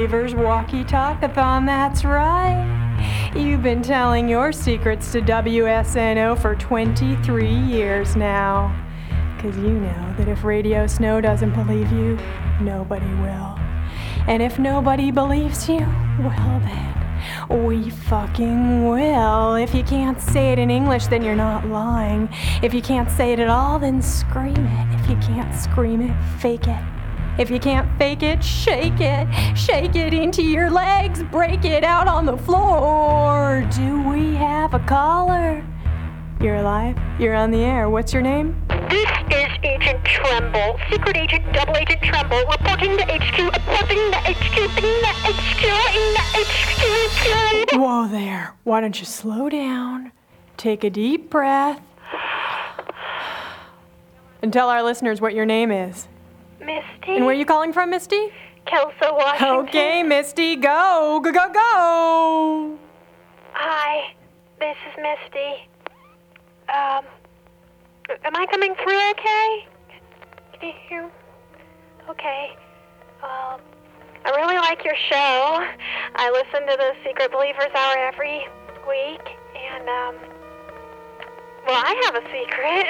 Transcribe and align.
Believers 0.00 0.34
Walkie 0.34 0.82
Talkathon, 0.82 1.66
that's 1.66 2.06
right. 2.06 3.30
You've 3.36 3.62
been 3.62 3.82
telling 3.82 4.30
your 4.30 4.50
secrets 4.50 5.12
to 5.12 5.20
WSNO 5.20 6.40
for 6.40 6.54
23 6.54 7.46
years 7.46 8.16
now. 8.16 8.74
Because 9.36 9.58
you 9.58 9.68
know 9.68 10.14
that 10.16 10.26
if 10.26 10.42
Radio 10.42 10.86
Snow 10.86 11.20
doesn't 11.20 11.52
believe 11.52 11.92
you, 11.92 12.18
nobody 12.62 13.12
will. 13.16 13.58
And 14.26 14.42
if 14.42 14.58
nobody 14.58 15.10
believes 15.10 15.68
you, 15.68 15.80
well 16.20 16.62
then, 16.64 17.66
we 17.66 17.90
fucking 17.90 18.88
will. 18.88 19.56
If 19.56 19.74
you 19.74 19.82
can't 19.82 20.18
say 20.18 20.52
it 20.52 20.58
in 20.58 20.70
English, 20.70 21.08
then 21.08 21.22
you're 21.22 21.36
not 21.36 21.66
lying. 21.66 22.30
If 22.62 22.72
you 22.72 22.80
can't 22.80 23.10
say 23.10 23.34
it 23.34 23.38
at 23.38 23.48
all, 23.48 23.78
then 23.78 24.00
scream 24.00 24.56
it. 24.56 24.98
If 24.98 25.10
you 25.10 25.16
can't 25.16 25.54
scream 25.54 26.00
it, 26.00 26.38
fake 26.38 26.68
it. 26.68 26.99
If 27.38 27.50
you 27.50 27.58
can't 27.58 27.88
fake 27.98 28.22
it, 28.22 28.42
shake 28.44 29.00
it. 29.00 29.26
Shake 29.56 29.96
it 29.96 30.12
into 30.12 30.42
your 30.42 30.70
legs, 30.70 31.22
break 31.22 31.64
it 31.64 31.84
out 31.84 32.06
on 32.06 32.26
the 32.26 32.36
floor. 32.36 33.66
Do 33.74 34.02
we 34.08 34.34
have 34.34 34.74
a 34.74 34.80
caller? 34.80 35.64
You're 36.40 36.56
alive? 36.56 36.98
You're 37.18 37.34
on 37.34 37.50
the 37.50 37.62
air. 37.62 37.88
What's 37.90 38.12
your 38.12 38.22
name? 38.22 38.60
This 38.88 39.08
is 39.30 39.48
Agent 39.62 40.04
Tremble, 40.04 40.78
Secret 40.90 41.16
Agent 41.16 41.52
Double 41.52 41.76
Agent 41.76 42.02
Tremble, 42.02 42.38
reporting 42.38 42.96
to 42.96 43.04
HQ, 43.04 43.38
reporting 43.38 44.10
to 44.10 44.18
HQ, 44.18 44.58
in 44.78 45.00
the 45.00 45.12
HQ, 45.22 45.64
in 45.94 46.14
the 46.14 46.24
HQ. 46.32 47.78
Whoa 47.78 48.08
there. 48.08 48.54
Why 48.64 48.80
don't 48.80 48.98
you 48.98 49.06
slow 49.06 49.48
down, 49.48 50.12
take 50.56 50.82
a 50.82 50.90
deep 50.90 51.30
breath, 51.30 51.80
and 54.42 54.52
tell 54.52 54.68
our 54.68 54.82
listeners 54.82 55.20
what 55.20 55.34
your 55.34 55.46
name 55.46 55.70
is. 55.70 56.08
Misty. 56.60 57.16
And 57.16 57.24
where 57.24 57.34
are 57.34 57.38
you 57.38 57.46
calling 57.46 57.72
from, 57.72 57.90
Misty? 57.90 58.28
Kelso, 58.66 59.14
Washington. 59.14 59.56
Okay, 59.68 60.02
Misty, 60.02 60.56
go, 60.56 61.20
go, 61.24 61.32
go, 61.32 61.52
go. 61.52 62.78
Hi, 63.52 64.14
this 64.58 64.76
is 64.88 64.96
Misty. 64.96 65.68
Um, 66.68 67.04
am 68.24 68.36
I 68.36 68.46
coming 68.50 68.74
through 68.76 69.10
okay? 69.10 69.66
Can 70.52 70.68
you 70.68 70.74
hear? 70.88 71.10
Okay. 72.08 72.50
Well, 73.22 73.60
I 74.24 74.30
really 74.30 74.56
like 74.56 74.84
your 74.84 74.96
show. 75.08 75.66
I 76.14 76.30
listen 76.30 76.66
to 76.66 76.76
the 76.76 76.92
Secret 77.04 77.32
Believers 77.32 77.70
Hour 77.74 77.96
every 77.98 78.46
week, 78.88 79.26
and 79.56 79.88
um, 79.88 80.14
well, 81.66 81.82
I 81.84 81.94
have 82.06 82.14
a 82.16 82.24
secret. 82.30 82.86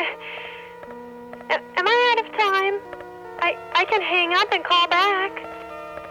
Am 1.76 1.86
I 1.86 2.16
out 2.16 2.24
of 2.24 2.32
time? 2.38 2.99
I 3.42 3.56
I 3.74 3.84
can 3.86 4.02
hang 4.02 4.34
up 4.34 4.52
and 4.52 4.64
call 4.64 4.86
back. 4.88 5.32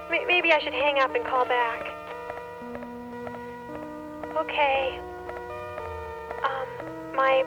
May- 0.10 0.26
Maybe 0.26 0.52
I 0.52 0.60
should 0.60 0.74
hang 0.74 1.00
up 1.00 1.14
and 1.16 1.26
call 1.26 1.46
back. 1.46 1.82
Okay. 4.38 5.00
Um, 6.44 6.68
my, 7.16 7.44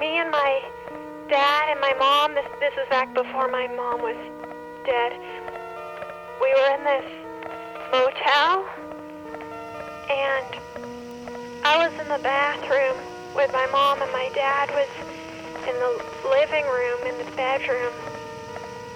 me 0.00 0.18
and 0.18 0.30
my 0.30 0.60
dad 1.28 1.70
and 1.70 1.80
my 1.80 1.94
mom. 1.98 2.34
This 2.34 2.46
this 2.60 2.74
is 2.74 2.88
back 2.90 3.14
before 3.14 3.48
my 3.48 3.68
mom 3.68 4.02
was 4.02 4.18
dead. 4.84 5.12
We 6.40 6.50
were 6.52 6.70
in 6.76 6.84
this 6.84 7.08
motel, 7.92 8.66
and 10.10 10.50
I 11.64 11.78
was 11.86 11.92
in 12.00 12.08
the 12.08 12.20
bathroom 12.22 12.98
with 13.36 13.50
my 13.52 13.66
mom, 13.66 14.02
and 14.02 14.12
my 14.12 14.28
dad 14.34 14.70
was 14.74 14.90
in 15.68 15.76
the 15.78 15.92
living 16.28 16.66
room 16.66 17.06
in 17.06 17.18
the 17.24 17.30
bedroom 17.36 18.11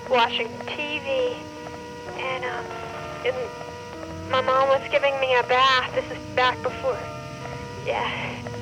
watching 0.08 0.48
TV, 0.66 1.34
and 2.18 2.44
um, 2.44 2.64
and 3.26 4.30
my 4.30 4.40
mom 4.40 4.68
was 4.68 4.82
giving 4.90 5.18
me 5.20 5.34
a 5.36 5.42
bath. 5.44 5.94
This 5.94 6.04
is 6.16 6.18
back 6.34 6.62
before, 6.62 6.98
yeah, 7.84 8.06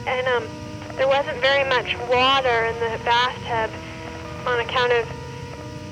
and 0.07 0.27
um, 0.29 0.97
there 0.97 1.09
wasn't 1.09 1.41
very 1.41 1.65
much 1.69 1.97
water 2.09 2.65
in 2.67 2.75
the 2.81 2.99
bathtub 3.05 3.71
on 4.47 4.61
account 4.61 4.93
of 4.93 5.09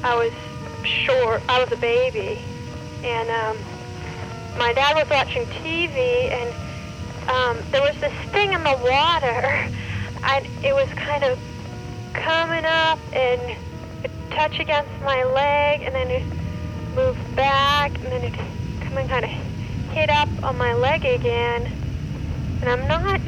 I 0.05 0.15
was 0.15 0.33
short. 0.85 1.43
I 1.49 1.63
was 1.63 1.71
a 1.73 1.77
baby, 1.77 2.39
and 3.05 3.31
um, 3.31 4.59
my 4.59 4.73
dad 4.73 4.95
was 4.95 5.07
watching 5.11 5.47
TV, 5.47 6.33
and 6.33 6.49
um, 7.29 7.71
there 7.73 7.83
was 7.83 7.97
this 8.01 8.15
thing 8.33 8.53
in 8.53 8.63
the 8.65 8.77
water. 8.79 9.71
I, 10.25 10.49
it 10.63 10.73
was 10.73 10.89
kind 10.95 11.25
of 11.25 11.39
coming 12.15 12.65
up 12.65 13.01
and 13.13 13.72
touch 14.35 14.59
against 14.61 14.91
my 15.03 15.23
leg, 15.25 15.83
and 15.83 15.95
then 15.95 16.11
it 16.11 16.25
moved 16.95 17.37
back, 17.37 17.95
and 17.97 18.07
then 18.07 18.23
it 18.25 18.35
come 18.81 18.99
and 18.99 19.09
kind 19.09 19.25
of 19.25 19.31
hit 19.93 20.11
up 20.11 20.29
on 20.43 20.57
my 20.57 20.73
leg 20.73 21.05
again. 21.05 21.71
And 22.61 22.71
I'm 22.71 22.89
not 22.89 23.21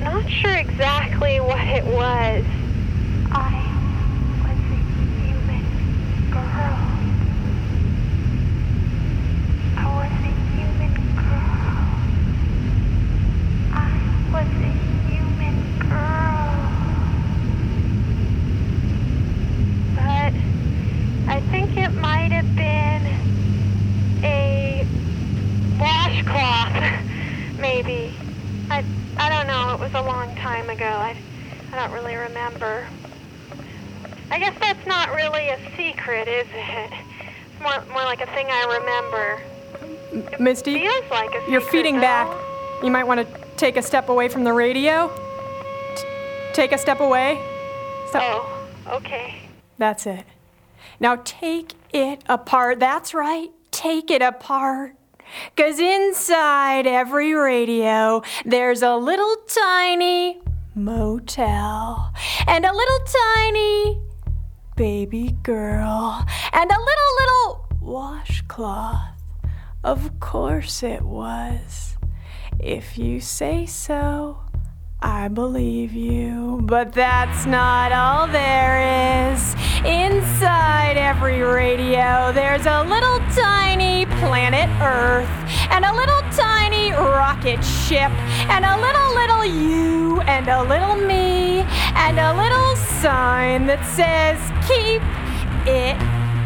not 0.00 0.28
sure 0.28 0.56
exactly 0.56 1.40
what 1.50 1.60
it 1.60 1.84
was. 1.84 2.44
I 3.30 3.54
was 4.42 4.58
a 4.58 4.80
human 5.20 5.64
girl. 6.30 6.78
I 9.76 9.86
was 9.96 10.10
a 10.10 10.32
human 10.56 10.94
girl. 11.14 11.54
I 13.72 13.90
was 14.32 14.48
a 14.62 14.93
it 21.76 21.92
might 21.94 22.32
have 22.32 22.56
been 22.56 23.04
a 24.24 24.86
washcloth, 25.78 27.58
maybe. 27.58 28.14
I, 28.70 28.84
I 29.16 29.28
don't 29.28 29.46
know. 29.46 29.74
It 29.74 29.80
was 29.80 29.92
a 29.94 30.02
long 30.02 30.34
time 30.36 30.70
ago. 30.70 30.84
I, 30.86 31.16
I 31.72 31.76
don't 31.76 31.92
really 31.92 32.14
remember. 32.16 32.86
I 34.30 34.38
guess 34.38 34.54
that's 34.60 34.86
not 34.86 35.14
really 35.14 35.48
a 35.48 35.58
secret, 35.76 36.26
is 36.28 36.46
it? 36.52 36.92
It's 37.52 37.62
more, 37.62 37.84
more 37.92 38.04
like 38.04 38.20
a 38.20 38.26
thing 38.26 38.46
I 38.50 38.78
remember. 38.80 39.40
Misty? 40.40 40.78
feels 40.80 41.10
like 41.10 41.30
a 41.30 41.32
secret, 41.34 41.50
You're 41.50 41.60
feeding 41.60 41.96
though. 41.96 42.00
back. 42.02 42.36
You 42.82 42.90
might 42.90 43.04
want 43.04 43.20
to 43.20 43.40
take 43.56 43.76
a 43.76 43.82
step 43.82 44.08
away 44.08 44.28
from 44.28 44.44
the 44.44 44.52
radio. 44.52 45.08
T- 45.96 46.04
take 46.52 46.72
a 46.72 46.78
step 46.78 47.00
away. 47.00 47.40
So, 48.12 48.18
Oh, 48.20 48.66
okay. 48.88 49.36
That's 49.78 50.06
it. 50.06 50.24
Now 51.00 51.20
take 51.24 51.74
it 51.92 52.22
apart. 52.28 52.80
That's 52.80 53.14
right. 53.14 53.50
Take 53.70 54.10
it 54.10 54.22
apart. 54.22 54.96
Because 55.54 55.78
inside 55.78 56.86
every 56.86 57.34
radio, 57.34 58.22
there's 58.44 58.82
a 58.82 58.94
little 58.96 59.34
tiny 59.48 60.40
motel 60.74 62.12
and 62.46 62.64
a 62.64 62.72
little 62.72 62.98
tiny 63.34 64.00
baby 64.76 65.36
girl 65.42 66.24
and 66.52 66.70
a 66.70 66.78
little, 66.78 67.14
little 67.18 67.68
washcloth. 67.80 69.22
Of 69.82 70.18
course 70.20 70.82
it 70.82 71.02
was. 71.02 71.96
If 72.58 72.96
you 72.96 73.20
say 73.20 73.66
so, 73.66 74.43
I 75.04 75.28
believe 75.28 75.92
you. 75.92 76.60
But 76.62 76.94
that's 76.94 77.44
not 77.44 77.92
all 77.92 78.26
there 78.26 79.34
is. 79.34 79.54
Inside 79.84 80.96
every 80.96 81.42
radio, 81.42 82.32
there's 82.32 82.64
a 82.64 82.82
little 82.84 83.18
tiny 83.36 84.06
planet 84.18 84.70
Earth, 84.80 85.28
and 85.70 85.84
a 85.84 85.94
little 85.94 86.22
tiny 86.32 86.92
rocket 86.92 87.62
ship, 87.62 88.10
and 88.48 88.64
a 88.64 88.80
little, 88.80 89.14
little 89.14 89.44
you, 89.44 90.22
and 90.22 90.48
a 90.48 90.62
little 90.62 90.96
me, 90.96 91.60
and 92.00 92.18
a 92.18 92.32
little 92.32 92.74
sign 93.02 93.66
that 93.66 93.84
says, 93.84 94.40
Keep 94.64 95.02
it 95.68 95.98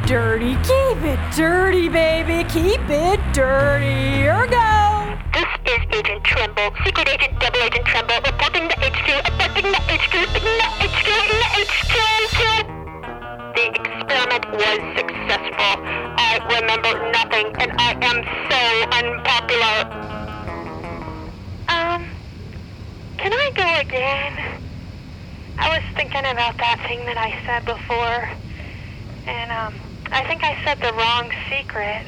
dirty. 0.09 0.57
Keep 0.67 1.05
it 1.05 1.21
dirty, 1.37 1.89
baby. 1.89 2.43
Keep 2.51 2.91
it 2.91 3.21
dirty. 3.33 4.17
Here 4.17 4.47
go. 4.49 4.88
This 5.39 5.47
is 5.71 5.87
Agent 5.95 6.25
Tremble, 6.25 6.75
Secret 6.85 7.09
Agent 7.09 7.39
Double 7.39 7.63
Agent 7.63 7.87
Tremble, 7.87 8.17
reporting 8.27 8.67
the 8.67 8.75
HQ, 8.75 9.07
reporting 9.07 9.71
the 9.71 9.79
HQ, 9.87 10.11
the 10.35 10.51
HQ, 10.83 11.07
the 11.31 11.47
HQ. 11.55 12.41
The 13.55 13.65
experiment 13.71 14.45
was 14.51 14.81
successful. 14.99 15.75
I 16.19 16.43
remember 16.59 16.91
nothing, 17.13 17.55
and 17.63 17.71
I 17.79 17.95
am 18.03 18.19
so 18.51 18.63
unpopular. 18.99 19.77
Um, 21.69 22.11
can 23.17 23.33
I 23.33 23.53
go 23.55 23.79
again? 23.79 24.61
I 25.57 25.69
was 25.69 25.85
thinking 25.95 26.27
about 26.27 26.59
that 26.59 26.85
thing 26.89 27.07
that 27.07 27.17
I 27.17 27.39
said 27.47 27.65
before, 27.65 28.29
and 29.29 29.53
um, 29.53 29.75
I 30.11 30.25
think 30.27 30.43
I 30.43 30.59
said 30.65 30.81
the 30.81 30.93
wrong 30.95 31.31
secret. 31.49 32.05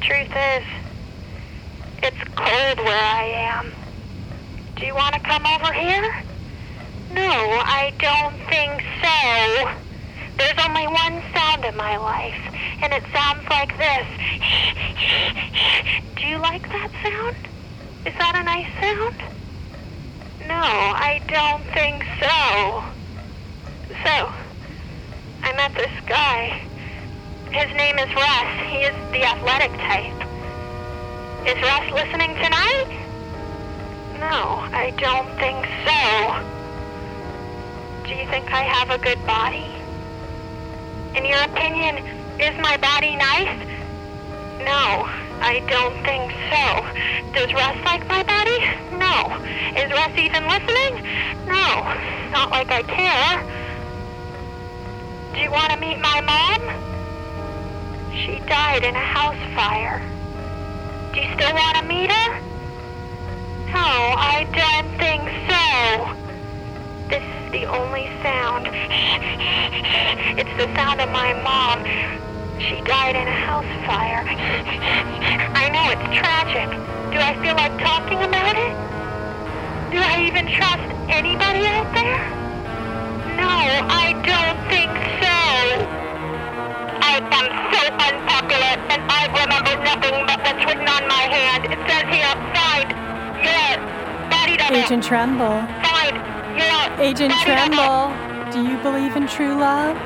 Truth 0.00 0.32
is, 0.34 0.64
it's 2.02 2.22
cold 2.36 2.78
where 2.78 3.04
I 3.04 3.24
am. 3.52 3.72
Do 4.76 4.86
you 4.86 4.94
want 4.94 5.14
to 5.14 5.20
come 5.20 5.44
over 5.46 5.72
here? 5.72 6.22
No, 7.12 7.30
I 7.30 7.92
don't 7.98 8.36
think 8.48 8.82
so. 9.02 9.70
There's 10.36 10.58
only 10.66 10.86
one 10.86 11.22
sound 11.34 11.64
in 11.64 11.76
my 11.76 11.96
life, 11.96 12.40
and 12.82 12.92
it 12.92 13.02
sounds 13.12 13.48
like 13.50 13.76
this. 13.76 14.06
Do 16.16 16.26
you 16.26 16.38
like 16.38 16.68
that 16.68 16.90
sound? 17.02 17.36
Is 18.06 18.14
that 18.18 18.36
a 18.36 18.42
nice 18.44 18.70
sound? 18.80 19.16
No, 20.46 20.54
I 20.54 21.20
don't 21.26 21.64
think 21.74 22.04
so. 22.20 22.84
So, 24.04 24.32
I 25.42 25.52
met 25.56 25.74
this 25.74 25.90
guy. 26.06 26.62
His 27.50 27.74
name 27.76 27.98
is 27.98 28.14
Russ. 28.14 28.68
He 28.68 28.82
is 28.84 28.94
the 29.10 29.24
athletic 29.24 29.72
type. 29.72 30.27
Is 31.48 31.56
Russ 31.62 31.90
listening 31.92 32.34
tonight? 32.34 32.88
No, 34.20 34.68
I 34.68 34.92
don't 34.98 35.32
think 35.40 35.64
so. 35.80 36.44
Do 38.06 38.14
you 38.14 38.28
think 38.28 38.52
I 38.52 38.64
have 38.64 38.90
a 38.90 38.98
good 38.98 39.16
body? 39.24 39.64
In 41.16 41.24
your 41.24 41.40
opinion, 41.44 42.04
is 42.38 42.54
my 42.60 42.76
body 42.76 43.16
nice? 43.16 43.56
No, 44.60 45.08
I 45.40 45.64
don't 45.72 45.96
think 46.04 46.36
so. 46.52 46.84
Does 47.32 47.50
Russ 47.54 47.82
like 47.82 48.06
my 48.08 48.22
body? 48.24 48.60
No. 49.00 49.32
Is 49.72 49.90
Russ 49.90 50.12
even 50.18 50.46
listening? 50.52 51.00
No. 51.46 51.80
Not 52.30 52.50
like 52.50 52.70
I 52.70 52.82
care. 52.82 53.40
Do 55.32 55.40
you 55.40 55.50
want 55.50 55.72
to 55.72 55.78
meet 55.80 55.98
my 55.98 56.20
mom? 56.20 56.60
She 58.12 58.38
died 58.40 58.84
in 58.84 58.94
a 58.94 58.98
house 58.98 59.40
fire. 59.56 60.17
Do 61.18 61.24
you 61.24 61.34
still 61.34 61.52
want 61.52 61.76
to 61.78 61.82
meet 61.82 62.12
her? 62.12 62.30
No, 63.74 63.90
I 64.14 64.46
don't 64.54 64.90
think 65.02 65.26
so. 65.50 66.14
This 67.10 67.24
is 67.26 67.50
the 67.50 67.66
only 67.66 68.06
sound. 68.22 68.68
It's 70.38 70.54
the 70.62 70.72
sound 70.76 71.00
of 71.00 71.10
my 71.10 71.34
mom. 71.42 71.82
She 72.60 72.80
died 72.82 73.16
in 73.16 73.26
a 73.26 73.34
house 73.34 73.66
fire. 73.84 74.22
I 75.58 75.66
know 75.74 75.90
it's 75.90 76.06
tragic. 76.16 76.70
Do 77.10 77.18
I 77.18 77.34
feel 77.42 77.56
like 77.56 77.76
talking 77.82 78.22
about 78.22 78.54
it? 78.54 78.70
Do 79.90 79.98
I 79.98 80.22
even 80.22 80.46
trust 80.54 80.86
anybody 81.10 81.66
out 81.66 81.92
there? 81.98 82.14
No, 83.34 83.58
I 83.90 84.14
don't 84.22 84.60
think 84.70 84.92
so. 85.20 85.97
So 87.18 87.24
unpopular, 87.26 88.78
and 88.94 89.02
I 89.10 89.26
remember 89.26 89.74
nothing 89.82 90.22
but 90.26 90.38
what's 90.38 90.62
written 90.64 90.86
on 90.86 91.02
my 91.08 91.22
hand. 91.26 91.64
It 91.66 91.74
says 91.90 92.06
here, 92.14 92.30
find 92.54 92.86
your 93.42 93.74
body 94.30 94.54
double. 94.56 94.76
Agent 94.78 95.02
Tremble. 95.02 95.58
Find 95.82 96.14
your 96.54 96.78
Agent 97.02 97.32
body 97.34 97.58
double. 97.58 98.14
Tremble. 98.14 98.46
Do 98.52 98.62
you 98.70 98.76
believe 98.86 99.16
in 99.16 99.26
true 99.26 99.58
love? 99.58 99.96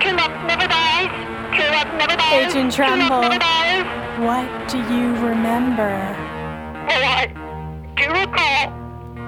True 0.00 0.12
love 0.16 0.32
never 0.48 0.66
dies. 0.66 1.12
True 1.54 1.68
love 1.68 1.88
never 2.00 2.16
dies. 2.16 2.48
Agent 2.48 2.72
True 2.72 2.86
love 2.86 2.96
Tremble. 2.96 3.20
never 3.28 3.38
dies. 3.38 3.84
What 4.24 4.48
do 4.70 4.78
you 4.78 5.12
remember? 5.20 5.92
Oh, 6.88 6.96
I 6.96 7.26
do 7.96 8.08
recall 8.08 8.70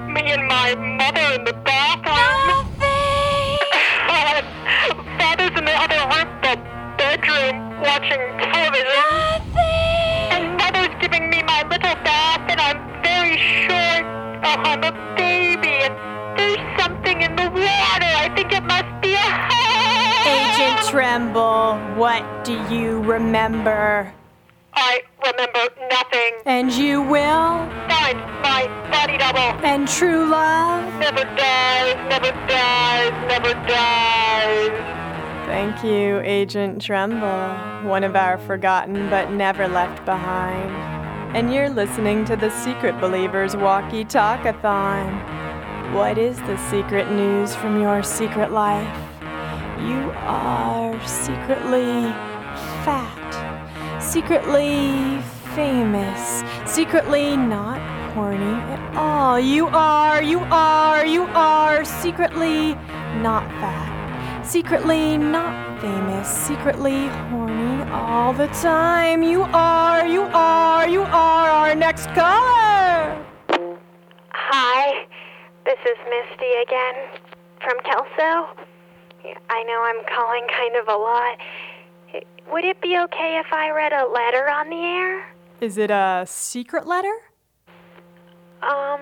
me 0.09 0.21
and 0.33 0.47
my 0.47 0.73
mother 0.73 1.35
in 1.37 1.43
the 1.45 1.53
bathroom. 1.53 2.65
Father's 5.19 5.53
in 5.57 5.65
the 5.65 5.75
other 5.77 6.01
room, 6.09 6.27
the 6.41 6.76
bedroom, 7.07 7.79
watching 7.79 8.19
television. 8.51 9.39
And 10.35 10.57
mother's 10.57 10.93
giving 10.99 11.29
me 11.29 11.41
my 11.43 11.63
little 11.63 11.95
bath, 12.03 12.43
and 12.51 12.59
I'm 12.59 12.79
very 13.01 13.37
short. 13.37 14.03
Oh, 14.43 14.49
uh-huh, 14.49 14.75
I'm 14.75 14.83
a 14.83 14.91
baby, 15.15 15.75
and 15.87 15.95
there's 16.37 16.81
something 16.81 17.21
in 17.21 17.35
the 17.37 17.49
water. 17.49 18.11
I 18.23 18.29
think 18.35 18.51
it 18.51 18.63
must 18.63 18.91
be 19.01 19.13
a 19.13 19.29
hand. 19.51 20.51
Agent 20.51 20.89
Tremble, 20.89 21.77
what 21.95 22.23
do 22.43 22.53
you 22.73 23.01
remember? 23.03 24.13
I 24.73 25.01
remember 25.25 25.63
nothing. 25.89 26.31
And 26.45 26.73
you 26.73 27.01
will? 27.03 27.55
Find 27.87 28.19
my 28.43 28.67
body 28.91 29.17
double. 29.17 29.49
And 29.65 29.87
true 29.87 30.29
love? 30.29 30.83
Never 30.99 31.23
dies, 31.23 31.95
never 32.09 32.31
dies, 32.51 33.11
never 33.31 33.53
dies. 33.65 35.06
Thank 35.47 35.81
you, 35.81 36.19
Agent 36.25 36.81
Tremble, 36.81 37.87
one 37.89 38.03
of 38.03 38.17
our 38.17 38.37
forgotten 38.37 39.09
but 39.09 39.31
never 39.31 39.65
left 39.67 40.03
behind. 40.03 40.71
And 41.35 41.53
you're 41.53 41.69
listening 41.69 42.25
to 42.25 42.35
the 42.35 42.49
Secret 42.49 42.99
Believers 42.99 43.55
Walkie 43.55 44.03
Talkathon. 44.03 45.93
What 45.93 46.17
is 46.17 46.37
the 46.41 46.57
secret 46.69 47.09
news 47.11 47.55
from 47.55 47.81
your 47.81 48.03
secret 48.03 48.51
life? 48.51 48.93
You 49.79 50.11
are 50.25 50.99
secretly 51.07 52.11
fat, 52.83 54.01
secretly 54.01 55.21
famous, 55.55 56.43
secretly 56.65 57.37
not 57.37 57.79
horny 58.13 58.43
at 58.43 58.97
all. 58.97 59.39
You 59.39 59.67
are, 59.67 60.21
you 60.21 60.39
are, 60.39 61.05
you 61.05 61.23
are 61.23 61.85
secretly 61.85 62.73
not 63.21 63.47
fat, 63.61 63.96
secretly 64.47 65.17
not 65.17 65.81
famous, 65.81 66.25
secretly 66.29 67.07
horny 67.07 67.83
all 67.91 68.31
the 68.31 68.47
time. 68.47 69.21
You 69.21 69.41
are, 69.41 70.07
you 70.07 70.21
are, 70.21 70.87
you 70.87 71.01
are 71.01 71.49
our 71.49 71.75
next 71.75 72.05
caller. 72.07 73.25
Hi, 74.31 75.05
this 75.65 75.77
is 75.85 75.97
Misty 76.09 76.53
again 76.65 76.95
from 77.61 77.77
Kelso. 77.83 78.63
I 79.49 79.63
know 79.63 79.83
I'm 79.83 80.05
calling 80.15 80.47
kind 80.47 80.77
of 80.77 80.87
a 80.87 80.95
lot. 80.95 81.37
Would 82.49 82.63
it 82.63 82.81
be 82.81 82.97
okay 82.99 83.41
if 83.45 83.51
I 83.51 83.71
read 83.71 83.91
a 83.91 84.07
letter 84.07 84.49
on 84.49 84.69
the 84.69 84.77
air? 84.77 85.25
Is 85.59 85.77
it 85.77 85.91
a 85.91 86.23
secret 86.25 86.87
letter? 86.87 87.13
Um, 88.61 89.01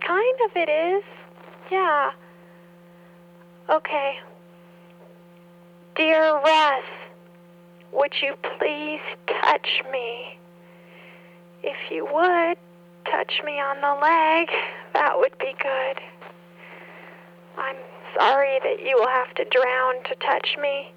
kind 0.00 0.38
of 0.44 0.52
it 0.54 0.68
is. 0.68 1.02
Yeah. 1.72 2.12
Okay. 3.68 4.20
Dear 5.96 6.34
Russ, 6.34 6.84
would 7.94 8.12
you 8.20 8.34
please 8.58 9.00
touch 9.40 9.82
me? 9.90 10.36
If 11.62 11.76
you 11.90 12.04
would, 12.04 12.58
touch 13.10 13.40
me 13.42 13.52
on 13.52 13.80
the 13.80 13.98
leg. 14.02 14.48
That 14.92 15.16
would 15.16 15.32
be 15.38 15.54
good. 15.58 15.96
I'm 17.56 17.76
sorry 18.18 18.58
that 18.62 18.84
you 18.84 18.96
will 18.98 19.08
have 19.08 19.32
to 19.36 19.44
drown 19.50 20.02
to 20.04 20.14
touch 20.16 20.58
me 20.60 20.92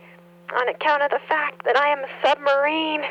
on 0.60 0.68
account 0.68 1.04
of 1.04 1.12
the 1.12 1.22
fact 1.30 1.64
that 1.64 1.78
I 1.78 1.88
am 1.88 2.00
a 2.00 2.28
submarine, 2.28 3.04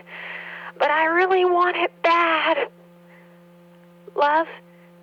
but 0.78 0.90
I 0.90 1.07
really 1.07 1.47
want 1.47 1.76
it 1.78 1.90
bad. 2.02 2.68
Love, 4.14 4.47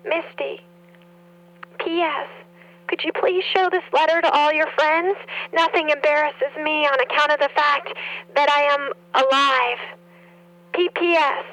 Misty. 0.04 0.60
P.S. 1.80 2.28
Could 2.88 3.02
you 3.04 3.12
please 3.12 3.42
show 3.54 3.68
this 3.70 3.82
letter 3.92 4.20
to 4.22 4.30
all 4.30 4.52
your 4.52 4.68
friends? 4.78 5.16
Nothing 5.52 5.90
embarrasses 5.90 6.54
me 6.62 6.86
on 6.86 6.98
account 7.00 7.32
of 7.32 7.40
the 7.40 7.48
fact 7.54 7.92
that 8.34 8.48
I 8.48 8.62
am 8.74 8.92
alive. 9.14 9.98
P.P.S. 10.72 11.44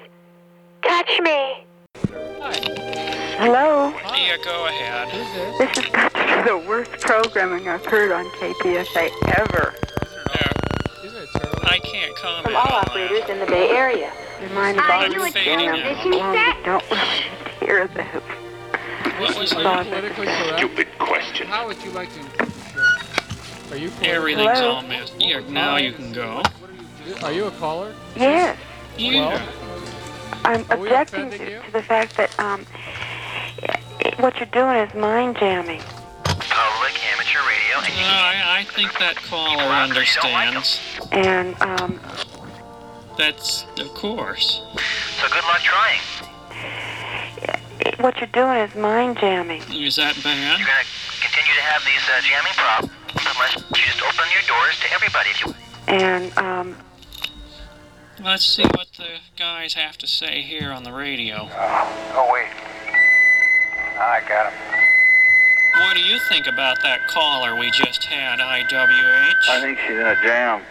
Touch 0.84 1.20
me. 1.22 1.66
Hello, 3.40 3.90
Yeah, 4.16 4.38
go 4.44 4.68
ahead. 4.68 5.08
this 5.58 5.78
has 5.78 5.86
got 5.92 6.14
to 6.14 6.44
be 6.44 6.50
the 6.50 6.58
worst 6.68 6.92
programming 7.02 7.68
I've 7.68 7.86
heard 7.86 8.12
on 8.12 8.26
KPSA 8.38 9.10
ever. 9.40 9.74
I 11.66 11.80
can't 11.80 12.16
comment 12.18 12.46
From 12.46 12.56
all 12.56 12.72
operators 12.72 13.28
in 13.30 13.40
the 13.40 13.46
Bay 13.48 13.70
Area. 13.70 14.12
Remind 14.42 14.78
me 14.78 14.84
Are 14.84 15.06
of 15.06 15.12
you 15.12 15.20
all 15.22 15.26
a 15.26 15.32
television 15.32 16.12
Don't 16.12 16.64
don't 16.66 16.92
want 16.92 17.10
hear 17.60 17.88
this. 17.88 18.43
What 19.20 19.38
was 19.38 19.54
Thought 19.54 19.64
that? 19.64 19.92
that- 19.92 20.16
Politically 20.16 20.26
correct. 20.28 20.58
Stupid 20.58 20.88
question. 21.00 21.48
How 21.48 21.68
would 21.68 21.82
you 21.84 21.92
like 21.92 22.10
to? 22.14 22.20
Are 23.72 23.78
you? 23.78 23.90
politically- 23.90 24.08
Everything's 24.10 24.60
Hello? 24.60 24.72
all 24.72 24.82
missed. 24.82 25.14
Yeah, 25.20 25.42
now 25.50 25.78
you 25.78 25.92
can 25.94 26.12
go. 26.12 26.42
Are 27.22 27.32
you 27.32 27.46
a 27.46 27.52
caller? 27.52 27.94
Yes, 28.16 28.58
Yeah. 28.98 29.42
I'm 30.46 30.66
Are 30.70 30.78
we 30.78 30.88
objecting 30.88 31.28
offending 31.28 31.40
to, 31.62 31.66
to 31.66 31.72
the 31.72 31.82
fact 31.84 32.18
that 32.18 32.38
um, 32.40 32.66
what 34.18 34.36
you're 34.38 34.46
doing 34.48 34.76
is 34.78 34.94
mind 34.94 35.38
jamming. 35.38 35.82
Public 36.26 36.94
amateur 37.14 37.40
radio, 37.40 37.78
and 37.86 37.94
you 37.94 38.06
I, 38.06 38.60
I 38.60 38.64
think 38.66 38.98
that 39.00 39.16
caller 39.16 39.64
understands. 39.64 40.80
And 41.12 41.56
um, 41.62 42.00
That's, 43.18 43.66
of 43.80 43.88
course. 43.94 44.62
so 45.20 45.28
good 45.30 45.44
luck 45.46 45.62
trying. 45.62 46.00
What 48.00 48.18
you're 48.18 48.28
doing 48.28 48.58
is 48.58 48.76
mind 48.76 49.18
jamming. 49.18 49.62
Is 49.72 49.96
that 49.96 50.16
bad? 50.24 50.60
You're 50.60 50.68
gonna 50.68 50.88
continue 51.22 51.54
to 51.56 51.62
have 51.62 51.84
these 51.86 52.04
uh, 52.10 52.22
jamming 52.22 52.54
problems 52.54 52.94
unless 53.16 53.56
you 53.56 53.86
just 53.86 54.02
open 54.02 54.26
your 54.34 54.44
doors 54.48 54.80
to 54.80 54.94
everybody. 54.94 55.30
If 55.30 55.46
you 55.46 55.54
And 55.88 56.38
um, 56.38 56.76
Let's 58.24 58.46
see 58.46 58.64
what 58.64 58.88
the 58.98 59.20
guys 59.38 59.74
have 59.74 59.98
to 59.98 60.08
say 60.08 60.42
here 60.44 60.72
on 60.72 60.84
the 60.84 60.94
radio. 60.94 61.50
oh 61.52 62.30
wait, 62.32 62.48
I 64.00 64.22
got 64.28 64.54
him. 64.54 64.60
What 65.82 65.96
do 65.96 66.02
you 66.02 66.20
think 66.30 66.46
about 66.46 66.82
that 66.84 67.08
caller 67.08 67.58
we 67.58 67.72
just 67.72 68.04
had, 68.06 68.40
IWH? 68.40 69.50
I 69.50 69.60
think 69.60 69.80
she's 69.80 69.98
in 69.98 70.06
a 70.06 70.16
jam. 70.22 70.62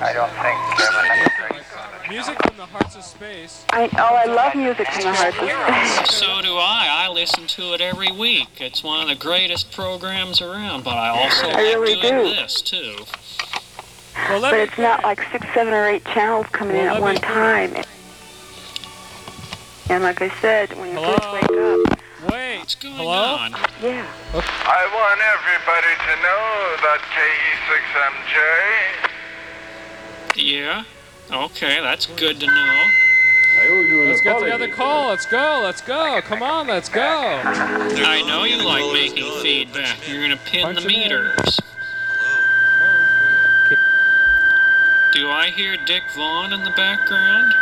I 0.00 0.12
don't 0.12 0.30
think 0.30 0.56
Kevin. 0.78 1.64
Music 2.10 2.36
from 2.44 2.56
the 2.56 2.66
hearts 2.66 2.96
of 2.96 3.04
space. 3.04 3.64
I 3.70 3.88
oh, 3.96 4.14
I 4.16 4.24
love 4.24 4.54
music 4.56 4.88
from 4.90 5.02
the 5.04 5.12
hearts 5.12 5.38
of 5.38 5.48
space. 5.48 6.10
So 6.20 6.42
do 6.42 6.54
I. 6.56 6.88
I 6.90 7.08
listen 7.08 7.46
to 7.46 7.72
it 7.74 7.80
every 7.80 8.10
week. 8.10 8.48
It's 8.60 8.82
one 8.82 9.00
of 9.00 9.06
the 9.08 9.14
greatest 9.14 9.70
programs 9.72 10.42
around, 10.42 10.82
but 10.82 10.96
I 10.96 11.08
also 11.10 11.46
I 11.48 11.52
like 11.52 11.78
really 11.78 12.00
doing 12.00 12.24
do. 12.24 12.34
this 12.34 12.60
too. 12.62 12.96
Well, 14.28 14.40
But 14.40 14.54
it's 14.54 14.76
not 14.76 15.04
like 15.04 15.22
six, 15.30 15.46
seven, 15.54 15.72
or 15.72 15.86
eight 15.86 16.04
channels 16.06 16.46
coming 16.50 16.74
in 16.76 16.86
at 16.86 17.00
one 17.00 17.14
me- 17.14 17.20
time. 17.20 17.76
And 19.88 20.02
like 20.02 20.20
I 20.20 20.30
said, 20.40 20.76
when 20.78 20.88
you 20.90 20.94
Hello? 20.96 21.12
first 21.16 21.32
wake 21.32 21.44
up, 21.44 22.00
Wait. 22.32 22.58
What's 22.58 22.74
going 22.74 22.94
Hello? 22.96 23.36
on? 23.38 23.52
yeah. 23.80 24.04
I 24.34 24.82
want 24.92 25.20
everybody 25.30 25.94
to 26.06 26.12
know 26.26 26.76
that 26.82 27.00
E 27.16 27.18
KE6MJ 30.34 30.44
Yeah? 30.44 30.84
Okay, 31.32 31.80
that's 31.80 32.06
good 32.06 32.40
to 32.40 32.46
know. 32.46 32.84
Let's 34.06 34.20
get 34.20 34.40
the 34.40 34.52
other 34.52 34.68
call. 34.68 35.08
Let's 35.08 35.26
go. 35.26 35.60
Let's 35.62 35.80
go. 35.80 36.20
Come 36.22 36.42
on. 36.42 36.66
Let's 36.66 36.88
go. 36.88 37.02
I 37.02 38.22
know 38.26 38.44
you 38.44 38.64
like 38.64 38.92
making 38.92 39.30
feedback. 39.40 40.08
You're 40.08 40.22
gonna 40.22 40.36
pin 40.36 40.62
Punch 40.62 40.82
the 40.82 40.88
meters. 40.88 41.60
Do 45.12 45.28
I 45.28 45.50
hear 45.50 45.76
Dick 45.86 46.02
Vaughn 46.14 46.52
in 46.52 46.64
the 46.64 46.70
background? 46.70 47.52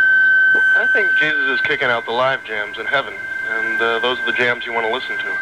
I 0.55 0.87
think 0.93 1.11
Jesus 1.19 1.59
is 1.59 1.61
kicking 1.61 1.89
out 1.89 2.05
the 2.05 2.11
live 2.11 2.43
jams 2.45 2.77
in 2.79 2.85
heaven, 2.85 3.13
and 3.49 3.81
uh, 3.81 3.99
those 3.99 4.19
are 4.19 4.25
the 4.25 4.37
jams 4.37 4.65
you 4.65 4.73
want 4.73 4.87
to 4.87 4.93
listen 4.93 5.17
to. 5.17 5.37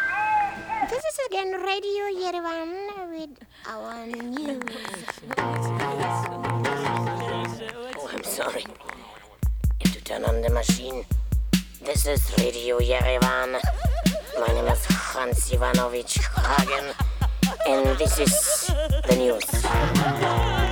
This 0.90 1.04
is 1.04 1.18
again 1.26 1.52
Radio 1.52 2.04
Yerevan 2.12 3.10
with 3.10 3.38
our 3.66 4.06
news. 4.06 5.37
Oh, 8.48 8.54
I'm. 8.54 8.62
You 9.84 9.90
to 9.90 10.04
turn 10.04 10.24
on 10.24 10.40
the 10.40 10.48
machine. 10.48 11.04
This 11.82 12.06
is 12.06 12.32
Radio 12.38 12.78
Yerevan. 12.78 13.60
My 14.40 14.46
name 14.46 14.64
is 14.68 14.86
Hans 14.86 15.52
Ivanovich 15.52 16.16
Hagen, 16.34 16.94
and 17.66 17.98
this 17.98 18.18
is 18.18 18.66
the 19.06 19.16
news. 19.16 20.67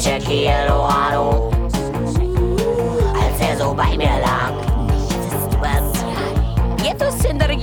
Jackie 0.00 0.46
Eldorado, 0.46 1.50
als 3.14 3.40
er 3.40 3.56
so 3.58 3.74
bei 3.74 3.96
mir 3.96 4.20
lag. 4.20 4.68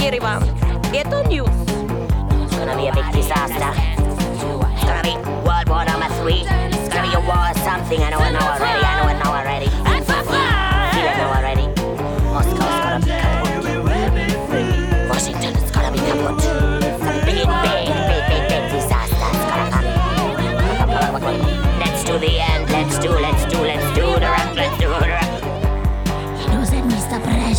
Yerevan. 0.05 0.43
Get 0.91 1.11
on 1.13 1.27
news. 1.29 1.49
It's 1.49 2.55
gonna 2.57 2.75
be 2.75 2.87
a 2.87 2.93
big 2.93 3.11
disaster. 3.11 3.71
It's 3.73 4.83
gonna 4.83 5.01
be 5.01 5.15
World 5.47 5.67
War 5.67 5.83
number 5.83 6.09
three. 6.21 6.45
It's 6.45 6.89
gonna 6.89 7.09
be 7.09 7.15
a 7.15 7.21
war 7.21 7.49
or 7.49 7.57
something. 7.63 8.03
I 8.03 8.13
already. 8.13 8.33
Know 8.33 8.74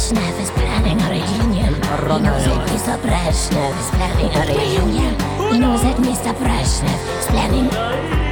Mr. 0.06 0.14
Brezhnev 0.14 0.40
is 0.40 0.50
planning 0.52 1.00
a 1.02 1.10
reunion. 1.10 1.74
He 1.74 2.20
knows 2.22 2.44
that 2.44 2.68
Mr. 2.68 2.96
Brezhnev 3.02 3.80
is 3.80 3.90
planning 3.90 4.30
a 4.36 4.46
reunion. 4.46 5.14
He 5.52 5.58
knows 5.58 5.82
that 5.82 5.96
Mr. 5.96 6.32
Brezhnev 6.34 7.18
is 7.18 7.26
planning. 7.26 8.25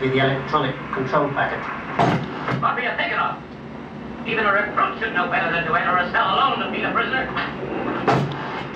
To 0.00 0.06
be 0.08 0.16
the 0.16 0.24
electronic 0.24 0.74
control 0.94 1.28
packet. 1.36 1.60
What 2.62 2.72
are 2.72 2.80
you 2.80 2.90
thinking 2.96 3.18
of? 3.18 3.36
Even 4.26 4.46
a 4.46 4.52
recruit 4.52 4.98
should 4.98 5.12
know 5.12 5.28
better 5.28 5.52
than 5.52 5.64
to 5.68 5.74
enter 5.74 5.96
a 5.96 6.10
cell 6.10 6.24
alone 6.36 6.58
to 6.60 6.70
meet 6.70 6.84
a 6.84 6.92
prisoner. 6.92 7.28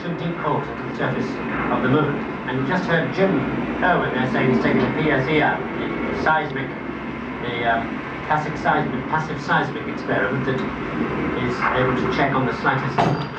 Two 0.04 0.12
deep 0.20 0.36
holes 0.44 0.68
into 0.68 0.84
the 0.84 0.96
surface 1.00 1.30
of 1.72 1.82
the 1.82 1.88
moon. 1.88 2.12
And 2.44 2.60
you 2.60 2.68
just 2.68 2.84
heard 2.84 3.14
Jim 3.14 3.32
Irwin 3.80 4.12
there 4.12 4.30
saying 4.32 4.52
he's 4.52 4.62
taking 4.62 4.82
a 4.82 4.92
PSE 5.00 5.40
out. 5.40 5.60
Seismic 6.22 6.68
the 7.44 7.64
um, 7.68 7.88
classic 8.26 8.56
seismic, 8.58 9.04
passive 9.08 9.40
seismic 9.40 9.86
experiment 9.88 10.44
that 10.44 10.56
is 10.56 11.56
able 11.76 11.96
to 11.96 12.16
check 12.16 12.32
on 12.32 12.46
the 12.46 12.56
slightest. 12.60 13.33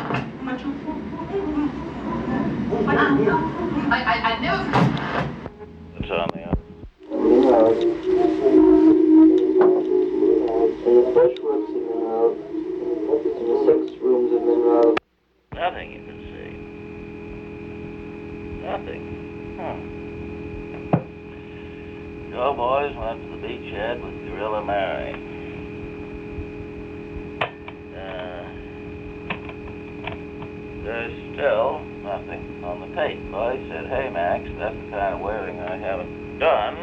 There's 30.86 31.18
still 31.34 31.82
nothing 32.06 32.64
on 32.64 32.80
the 32.82 32.88
tape. 32.96 33.18
I 33.34 33.58
said, 33.68 33.90
hey 33.90 34.10
Max, 34.14 34.46
that's 34.60 34.76
the 34.76 34.92
kind 34.92 35.16
of 35.16 35.20
whaling 35.20 35.60
I 35.60 35.78
haven't 35.78 36.38
done. 36.38 36.78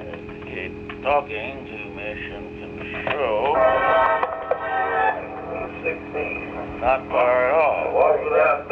As 0.00 0.16
to 0.16 0.36
keep 0.48 0.72
talking 1.04 1.68
to 1.68 1.76
mission 1.92 2.56
control. 2.56 3.52
16. 5.84 6.80
Not 6.80 7.04
far 7.12 7.48
at 7.48 7.54
all. 7.54 7.92
Walk 7.92 8.24
without 8.24 8.68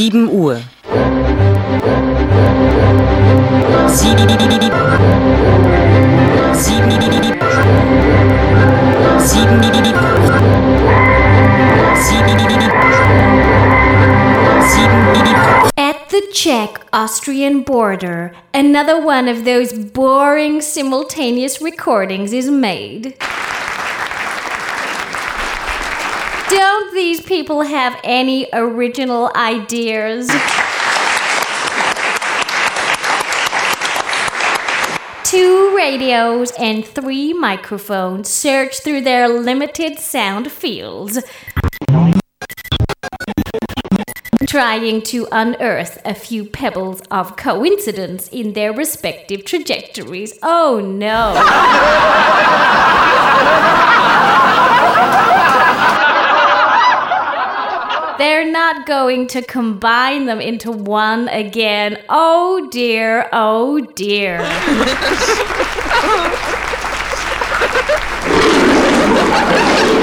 7 0.00 0.30
Uhr. 0.30 0.54
At 15.76 16.08
the 16.08 16.22
Czech-Austrian 16.32 17.60
border, 17.60 18.34
another 18.54 19.04
one 19.04 19.28
of 19.28 19.44
those 19.44 19.74
boring 19.74 20.62
simultaneous 20.62 21.60
recordings 21.60 22.32
is 22.32 22.50
made. 22.50 23.18
These 27.00 27.22
people 27.22 27.62
have 27.62 27.98
any 28.04 28.46
original 28.52 29.32
ideas? 29.34 30.28
Two 35.24 35.74
radios 35.74 36.52
and 36.58 36.84
three 36.84 37.32
microphones 37.32 38.28
search 38.28 38.82
through 38.82 39.00
their 39.00 39.30
limited 39.30 39.98
sound 39.98 40.52
fields, 40.52 41.18
trying 44.46 45.00
to 45.00 45.26
unearth 45.32 46.02
a 46.04 46.12
few 46.12 46.44
pebbles 46.44 47.00
of 47.10 47.34
coincidence 47.38 48.28
in 48.28 48.52
their 48.52 48.74
respective 48.74 49.46
trajectories. 49.46 50.38
Oh 50.42 50.80
no! 50.84 51.32
They're 58.20 58.44
not 58.44 58.84
going 58.84 59.28
to 59.28 59.40
combine 59.40 60.26
them 60.26 60.42
into 60.42 60.70
one 60.70 61.28
again. 61.28 62.04
Oh 62.10 62.68
dear, 62.70 63.30
oh 63.32 63.80
dear. 63.80 64.40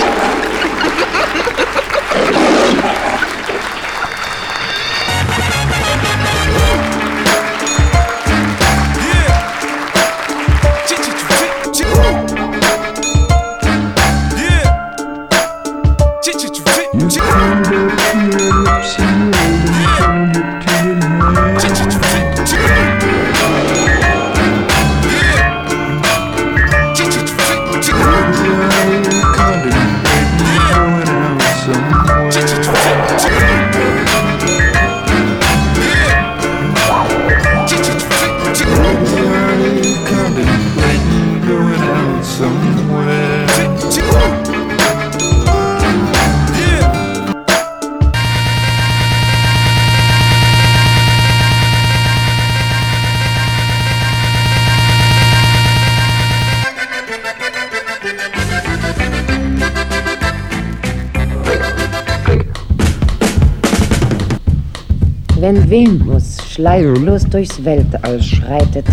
Wenn 65.70 66.00
Venus 66.00 66.38
schleierlos 66.50 67.26
durchs 67.26 67.62
Weltall 67.66 68.22
schreitet, 68.22 68.86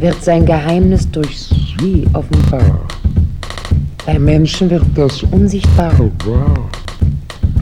wird 0.00 0.20
sein 0.24 0.44
Geheimnis 0.44 1.08
durch 1.08 1.38
sie 1.38 2.04
offenbar. 2.14 2.80
Beim 4.04 4.24
Menschen 4.24 4.68
wird 4.70 4.82
das 4.96 5.22
Unsichtbare 5.22 6.10
wahr 6.24 6.68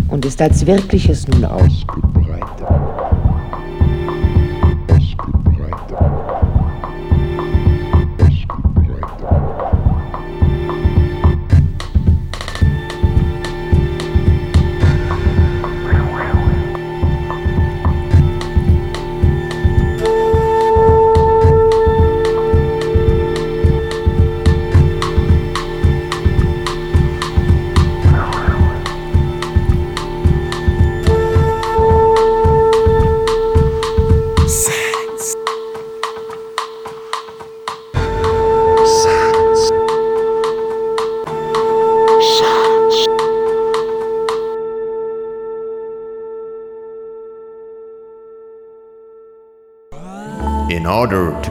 und 0.08 0.24
ist 0.24 0.40
als 0.40 0.64
Wirkliches 0.64 1.28
nun 1.28 1.44
ausgebreitet. 1.44 2.17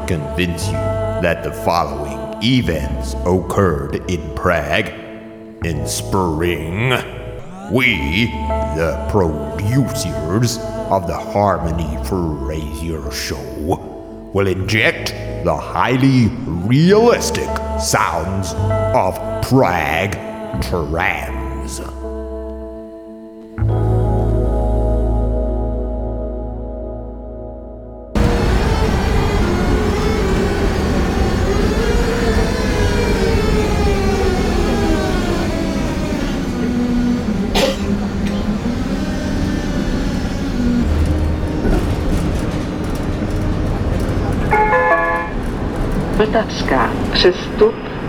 Convince 0.07 0.67
you 0.67 0.73
that 0.73 1.43
the 1.43 1.51
following 1.51 2.41
events 2.43 3.13
occurred 3.25 3.95
in 4.09 4.35
Prague 4.35 4.87
in 5.65 5.85
spring, 5.85 6.91
we, 7.71 8.27
the 8.75 9.07
producers 9.11 10.57
of 10.89 11.07
the 11.07 11.17
Harmony 11.17 11.97
Frazier 12.05 13.11
Show, 13.11 14.31
will 14.33 14.47
inject 14.47 15.09
the 15.43 15.55
highly 15.55 16.27
realistic 16.45 17.49
sounds 17.79 18.53
of 18.95 19.15
Prague 19.43 20.13
trams. 20.63 21.96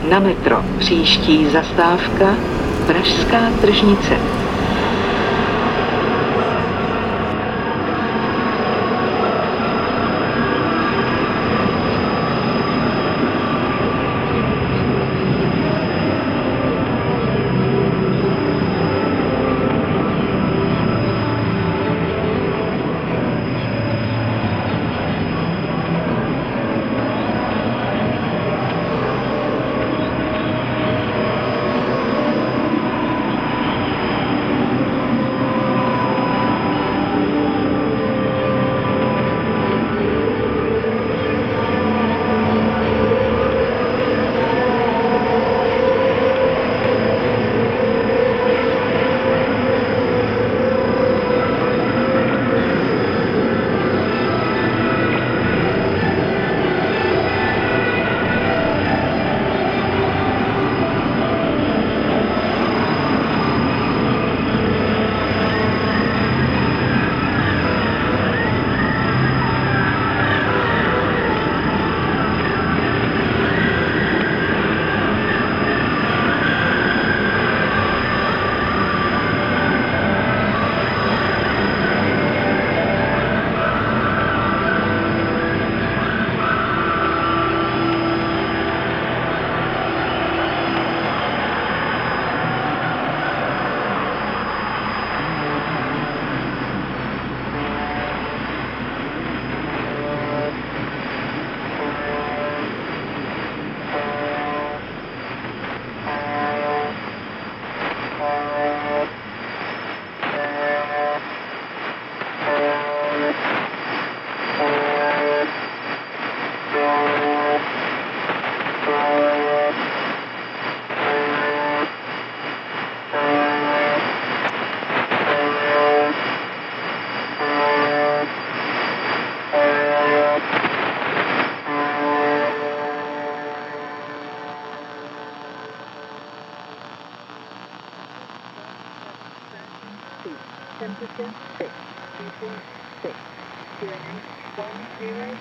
Na 0.08 0.18
metro. 0.18 0.64
Příští 0.78 1.46
zastávka 1.46 2.34
Pražská 2.86 3.50
tržnice. 3.60 4.16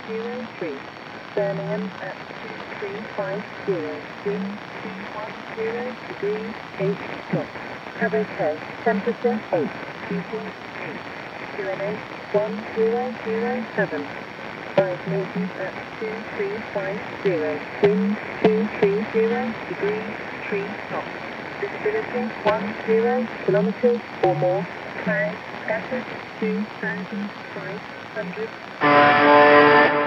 1003. 0.05 0.77
Birmingham 1.35 1.91
at 2.01 2.15
2350. 2.81 4.01
Wind 4.25 4.57
210 5.57 5.95
degrees 6.07 6.53
8 6.79 6.97
knots. 7.33 7.49
Coverage 7.99 8.27
temperature 8.83 9.39
8. 9.51 9.67
Heating 10.09 10.47
8. 10.85 10.99
QNH 11.57 11.99
1007. 12.33 14.05
5 14.75 15.07
Newton 15.07 15.49
at 15.57 15.73
2350. 15.99 17.59
Wind 17.81 18.17
230 18.43 19.53
degrees 19.69 20.09
3 20.49 20.61
knots. 20.91 21.09
Visibility 21.59 22.23
10 22.45 22.75
kilometers 23.45 24.01
or 24.23 24.35
more. 24.35 24.63
Cloud 25.03 25.35
scattered 25.63 26.05
2,500 26.39 28.49
you 29.67 30.06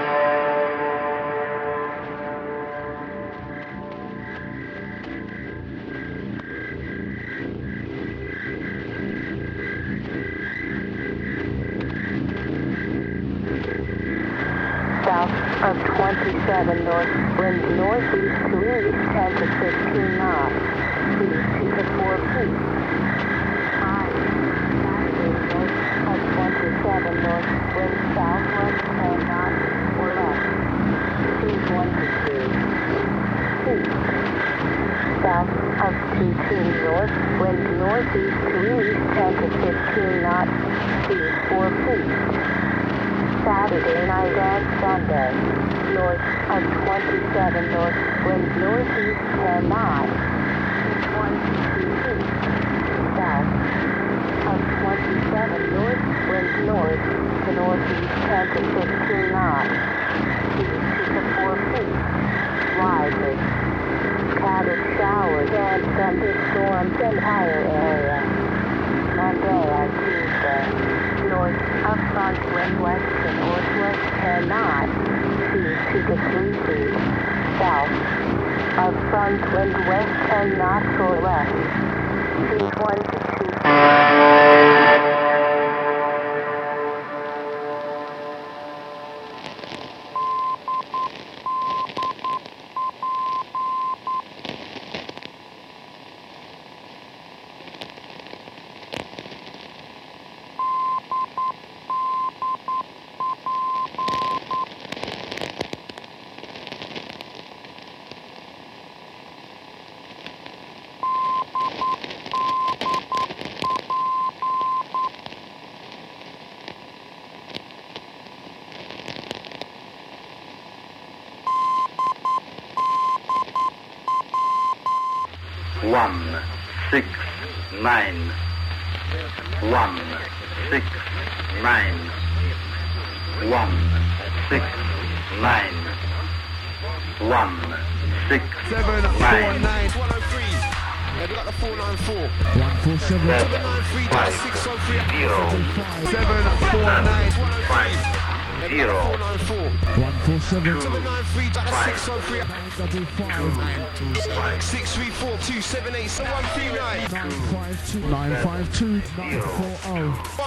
and 80.41 80.57
not 80.57 80.81
for 80.97 81.21
left. 81.21 81.70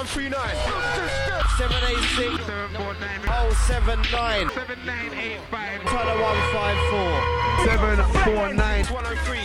139. 0.05 0.37
786. 1.57 2.45
079. 3.67 4.51
7985. 4.53 5.81
Try 5.89 6.05
the 6.05 6.21
154. 6.21 7.65
749. 7.65 8.85
103. 8.85 9.39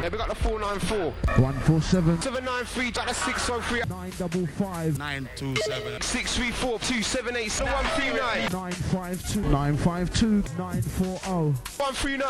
Yeah, 0.00 0.08
we 0.08 0.16
got 0.16 0.28
the 0.30 0.34
494. 0.34 1.12
One, 1.44 1.52
four, 1.60 1.82
seven, 1.82 2.20
793, 2.22 2.90
got 2.90 3.06
the 3.06 3.14
603. 3.14 3.82
nine, 3.88 4.10
double 4.18 4.46
five, 4.46 4.98
927. 4.98 6.00
634, 6.00 6.78
278, 6.80 7.52
so 7.52 7.64
139. 7.66 8.50
nine, 8.50 8.72
five, 8.72 9.28
two, 9.30 9.42
nine, 9.42 9.76
five, 9.76 10.12
two, 10.12 10.42
nine, 10.58 10.80
four, 10.80 11.20
oh. 11.26 11.54
139. 11.76 12.24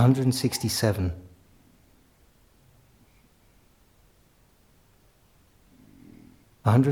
hundred 0.00 0.24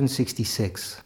and 0.00 0.08
sixty-six. 0.10 1.02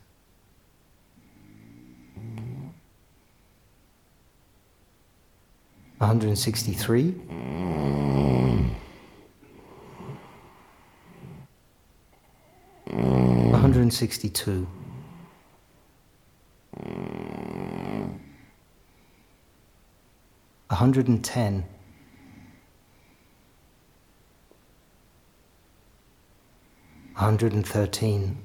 A 5.98 6.06
hundred 6.06 6.28
and 6.28 6.38
sixty-three. 6.38 7.14
A 12.90 13.56
hundred 13.56 13.80
and 13.80 13.94
sixty-two. 13.94 14.68
A 20.68 20.74
hundred 20.74 21.08
and 21.08 21.24
ten. 21.24 21.64
113. 27.26 28.38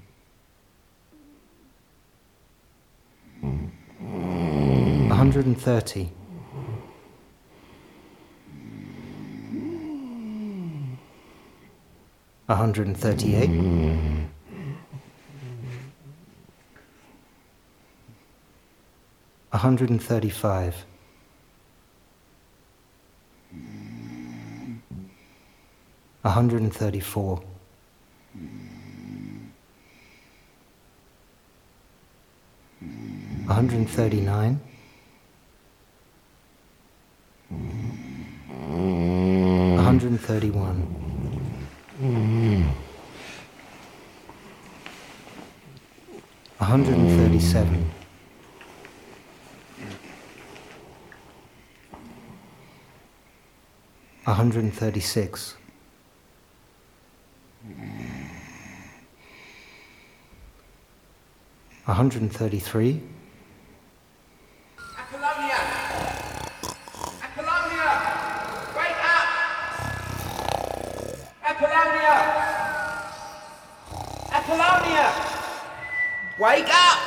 A 5.11 5.13
hundred 5.13 5.45
and 5.45 5.55
thirty. 5.55 6.09
A 12.49 12.55
hundred 12.55 12.87
and 12.87 12.97
thirty-eight. 12.97 13.51
A 19.51 19.57
hundred 19.59 19.91
and 19.91 20.01
thirty-five. 20.01 20.85
A 26.23 26.29
hundred 33.47 33.77
and 33.77 33.89
thirty-four. 33.89 34.59
A 39.77 39.83
hundred 39.83 40.19
thirty-one. 40.19 40.87
A 46.59 46.63
hundred 46.65 46.95
thirty-seven. 47.17 47.91
A 54.25 54.33
hundred 54.33 54.73
thirty-six. 54.73 55.57
A 61.91 61.93
hundred 61.93 62.21
and 62.21 62.31
thirty-three. 62.31 63.01
Apollonia! 64.97 65.59
Apollonia! 67.21 67.87
Wake 68.77 69.03
up! 69.11 69.27
Apollonia! 71.43 72.15
Apollonia! 74.31 75.07
Wake 76.39 76.71
up! 76.71 76.99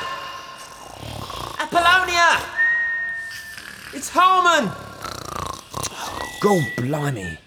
Apollonia! 1.61 2.29
It's 3.91 4.09
Harmon! 4.13 4.69
God 6.41 6.63
blimey. 6.77 7.39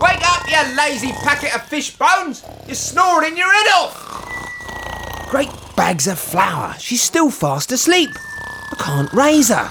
Wake 0.00 0.22
up, 0.22 0.48
you 0.48 0.76
lazy 0.76 1.10
packet 1.10 1.52
of 1.52 1.62
fish 1.62 1.96
bones! 1.96 2.44
You're 2.68 2.76
snoring 2.76 3.36
your 3.36 3.52
head 3.52 3.66
off! 3.74 4.05
Bags 5.86 6.08
of 6.08 6.18
flour. 6.18 6.74
She's 6.80 7.00
still 7.00 7.30
fast 7.30 7.70
asleep. 7.70 8.10
I 8.72 8.74
can't 8.76 9.12
raise 9.12 9.50
her. 9.50 9.66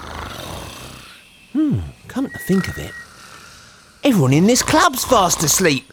Hmm, 1.51 1.80
come 2.07 2.30
to 2.30 2.38
think 2.38 2.70
of 2.70 2.78
it, 2.78 2.93
everyone 4.01 4.32
in 4.32 4.47
this 4.47 4.63
club's 4.63 5.03
fast 5.03 5.43
asleep, 5.43 5.91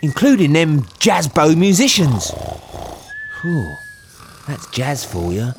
including 0.00 0.54
them 0.54 0.86
jazz 0.98 1.28
jazzbo 1.28 1.58
musicians. 1.58 2.30
Whew, 3.42 3.76
that's 4.48 4.66
jazz 4.68 5.04
for 5.04 5.30
you. 5.30 5.52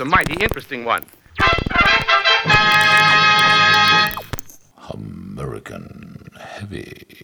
It's 0.00 0.06
a 0.06 0.16
mighty 0.16 0.32
interesting 0.42 0.82
one. 0.86 1.04
American 4.94 6.26
Heavy. 6.40 7.22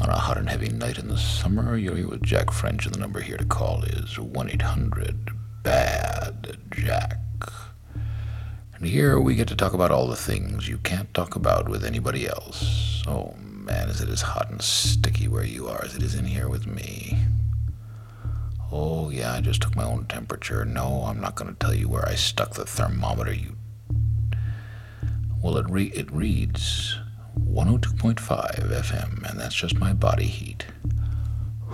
On 0.00 0.08
a 0.08 0.16
hot 0.16 0.38
and 0.38 0.48
heavy 0.48 0.68
night 0.68 0.98
in 0.98 1.08
the 1.08 1.18
summer, 1.18 1.76
you're 1.76 1.96
here 1.96 2.08
with 2.08 2.22
Jack 2.22 2.52
French, 2.52 2.86
and 2.86 2.94
the 2.94 3.00
number 3.00 3.20
here 3.20 3.38
to 3.38 3.44
call 3.44 3.82
is 3.82 4.20
1 4.20 4.50
800 4.50 5.30
Bad 5.64 6.58
Jack. 6.70 7.18
And 8.74 8.86
here 8.86 9.18
we 9.18 9.34
get 9.34 9.48
to 9.48 9.56
talk 9.56 9.72
about 9.72 9.90
all 9.90 10.06
the 10.06 10.14
things 10.14 10.68
you 10.68 10.78
can't 10.78 11.12
talk 11.12 11.34
about 11.34 11.68
with 11.68 11.84
anybody 11.84 12.28
else. 12.28 13.02
Oh 13.08 13.34
man, 13.40 13.88
is 13.88 14.00
it 14.00 14.08
as 14.08 14.22
hot 14.22 14.48
and 14.50 14.62
sticky 14.62 15.26
where 15.26 15.44
you 15.44 15.66
are 15.66 15.84
as 15.84 15.96
it 15.96 16.04
is 16.04 16.14
in 16.14 16.26
here 16.26 16.48
with 16.48 16.68
me? 16.68 17.18
Oh 18.78 19.08
yeah, 19.08 19.32
I 19.32 19.40
just 19.40 19.62
took 19.62 19.74
my 19.74 19.84
own 19.84 20.04
temperature. 20.04 20.64
No, 20.66 21.04
I'm 21.06 21.20
not 21.20 21.34
going 21.34 21.50
to 21.50 21.58
tell 21.58 21.74
you 21.74 21.88
where 21.88 22.06
I 22.06 22.14
stuck 22.14 22.52
the 22.52 22.66
thermometer, 22.66 23.32
you 23.32 23.56
well, 25.42 25.58
it, 25.58 25.70
re- 25.70 25.92
it 25.94 26.10
reads 26.12 26.98
102.5 27.38 28.18
FM, 28.68 29.30
and 29.30 29.38
that's 29.38 29.54
just 29.54 29.78
my 29.78 29.92
body 29.92 30.26
heat. 30.26 30.66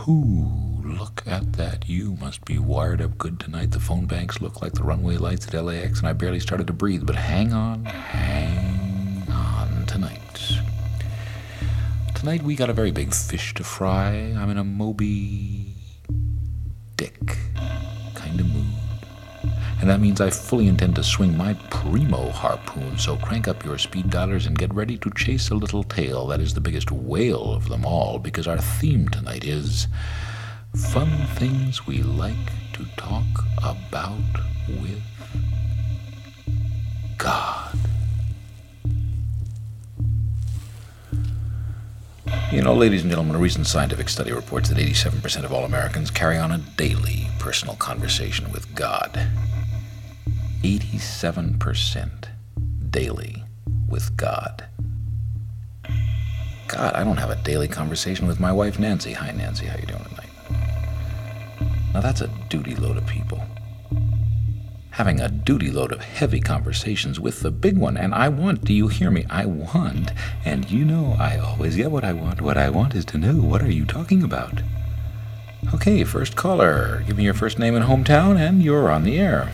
Whoo, 0.06 0.82
look 0.84 1.22
at 1.26 1.54
that. 1.54 1.88
You 1.88 2.16
must 2.20 2.44
be 2.44 2.58
wired 2.58 3.00
up 3.00 3.16
good 3.16 3.40
tonight. 3.40 3.70
The 3.70 3.80
phone 3.80 4.04
banks 4.04 4.40
look 4.40 4.60
like 4.60 4.74
the 4.74 4.82
runway 4.82 5.16
lights 5.16 5.46
at 5.46 5.64
LAX, 5.64 6.00
and 6.00 6.08
I 6.08 6.12
barely 6.12 6.38
started 6.38 6.66
to 6.66 6.72
breathe. 6.72 7.06
But 7.06 7.16
hang 7.16 7.52
on, 7.52 7.86
hang 7.86 9.22
on 9.30 9.86
tonight. 9.86 10.58
Tonight 12.14 12.42
we 12.42 12.54
got 12.56 12.70
a 12.70 12.74
very 12.74 12.92
big 12.92 13.14
fish 13.14 13.54
to 13.54 13.64
fry. 13.64 14.34
I'm 14.36 14.50
in 14.50 14.58
a 14.58 14.64
Moby 14.64 15.74
And 19.82 19.90
that 19.90 20.00
means 20.00 20.20
I 20.20 20.30
fully 20.30 20.68
intend 20.68 20.94
to 20.94 21.02
swing 21.02 21.36
my 21.36 21.54
primo 21.68 22.30
harpoon, 22.30 22.96
so 22.96 23.16
crank 23.16 23.48
up 23.48 23.64
your 23.64 23.78
speed 23.78 24.06
dialers 24.06 24.46
and 24.46 24.56
get 24.56 24.72
ready 24.72 24.96
to 24.98 25.10
chase 25.10 25.50
a 25.50 25.56
little 25.56 25.82
tail 25.82 26.28
that 26.28 26.40
is 26.40 26.54
the 26.54 26.60
biggest 26.60 26.92
whale 26.92 27.52
of 27.52 27.68
them 27.68 27.84
all, 27.84 28.20
because 28.20 28.46
our 28.46 28.58
theme 28.58 29.08
tonight 29.08 29.44
is 29.44 29.88
fun 30.76 31.26
things 31.34 31.84
we 31.84 32.00
like 32.00 32.52
to 32.74 32.84
talk 32.96 33.24
about 33.58 34.20
with 34.68 35.02
God. 37.18 37.76
You 42.52 42.62
know, 42.62 42.74
ladies 42.74 43.02
and 43.02 43.10
gentlemen, 43.10 43.34
a 43.34 43.40
recent 43.40 43.66
scientific 43.66 44.08
study 44.08 44.30
reports 44.30 44.68
that 44.68 44.78
87% 44.78 45.42
of 45.42 45.52
all 45.52 45.64
Americans 45.64 46.08
carry 46.08 46.38
on 46.38 46.52
a 46.52 46.58
daily 46.58 47.26
personal 47.40 47.74
conversation 47.74 48.52
with 48.52 48.72
God. 48.76 49.26
87% 50.62 52.28
daily 52.90 53.42
with 53.88 54.16
God. 54.16 54.64
God, 56.68 56.94
I 56.94 57.02
don't 57.02 57.16
have 57.18 57.30
a 57.30 57.42
daily 57.42 57.66
conversation 57.66 58.28
with 58.28 58.38
my 58.38 58.52
wife 58.52 58.78
Nancy. 58.78 59.12
Hi 59.12 59.32
Nancy, 59.32 59.66
how 59.66 59.76
you 59.76 59.86
doing 59.86 60.04
tonight? 60.04 60.30
Now 61.92 62.00
that's 62.00 62.20
a 62.20 62.28
duty 62.48 62.76
load 62.76 62.96
of 62.96 63.06
people. 63.06 63.42
Having 64.92 65.20
a 65.20 65.28
duty 65.28 65.70
load 65.70 65.90
of 65.90 66.00
heavy 66.00 66.40
conversations 66.40 67.18
with 67.18 67.40
the 67.40 67.50
big 67.50 67.76
one, 67.76 67.96
and 67.96 68.14
I 68.14 68.28
want, 68.28 68.62
do 68.64 68.72
you 68.72 68.86
hear 68.86 69.10
me? 69.10 69.26
I 69.28 69.46
want, 69.46 70.12
and 70.44 70.70
you 70.70 70.84
know 70.84 71.16
I 71.18 71.38
always 71.38 71.74
get 71.76 71.90
what 71.90 72.04
I 72.04 72.12
want. 72.12 72.40
What 72.40 72.56
I 72.56 72.70
want 72.70 72.94
is 72.94 73.04
to 73.06 73.18
know 73.18 73.34
what 73.34 73.62
are 73.62 73.70
you 73.70 73.84
talking 73.84 74.22
about? 74.22 74.62
Okay, 75.74 76.04
first 76.04 76.36
caller, 76.36 77.02
give 77.06 77.16
me 77.16 77.24
your 77.24 77.34
first 77.34 77.58
name 77.58 77.74
and 77.74 77.86
hometown, 77.86 78.38
and 78.38 78.62
you're 78.62 78.90
on 78.90 79.02
the 79.02 79.18
air. 79.18 79.50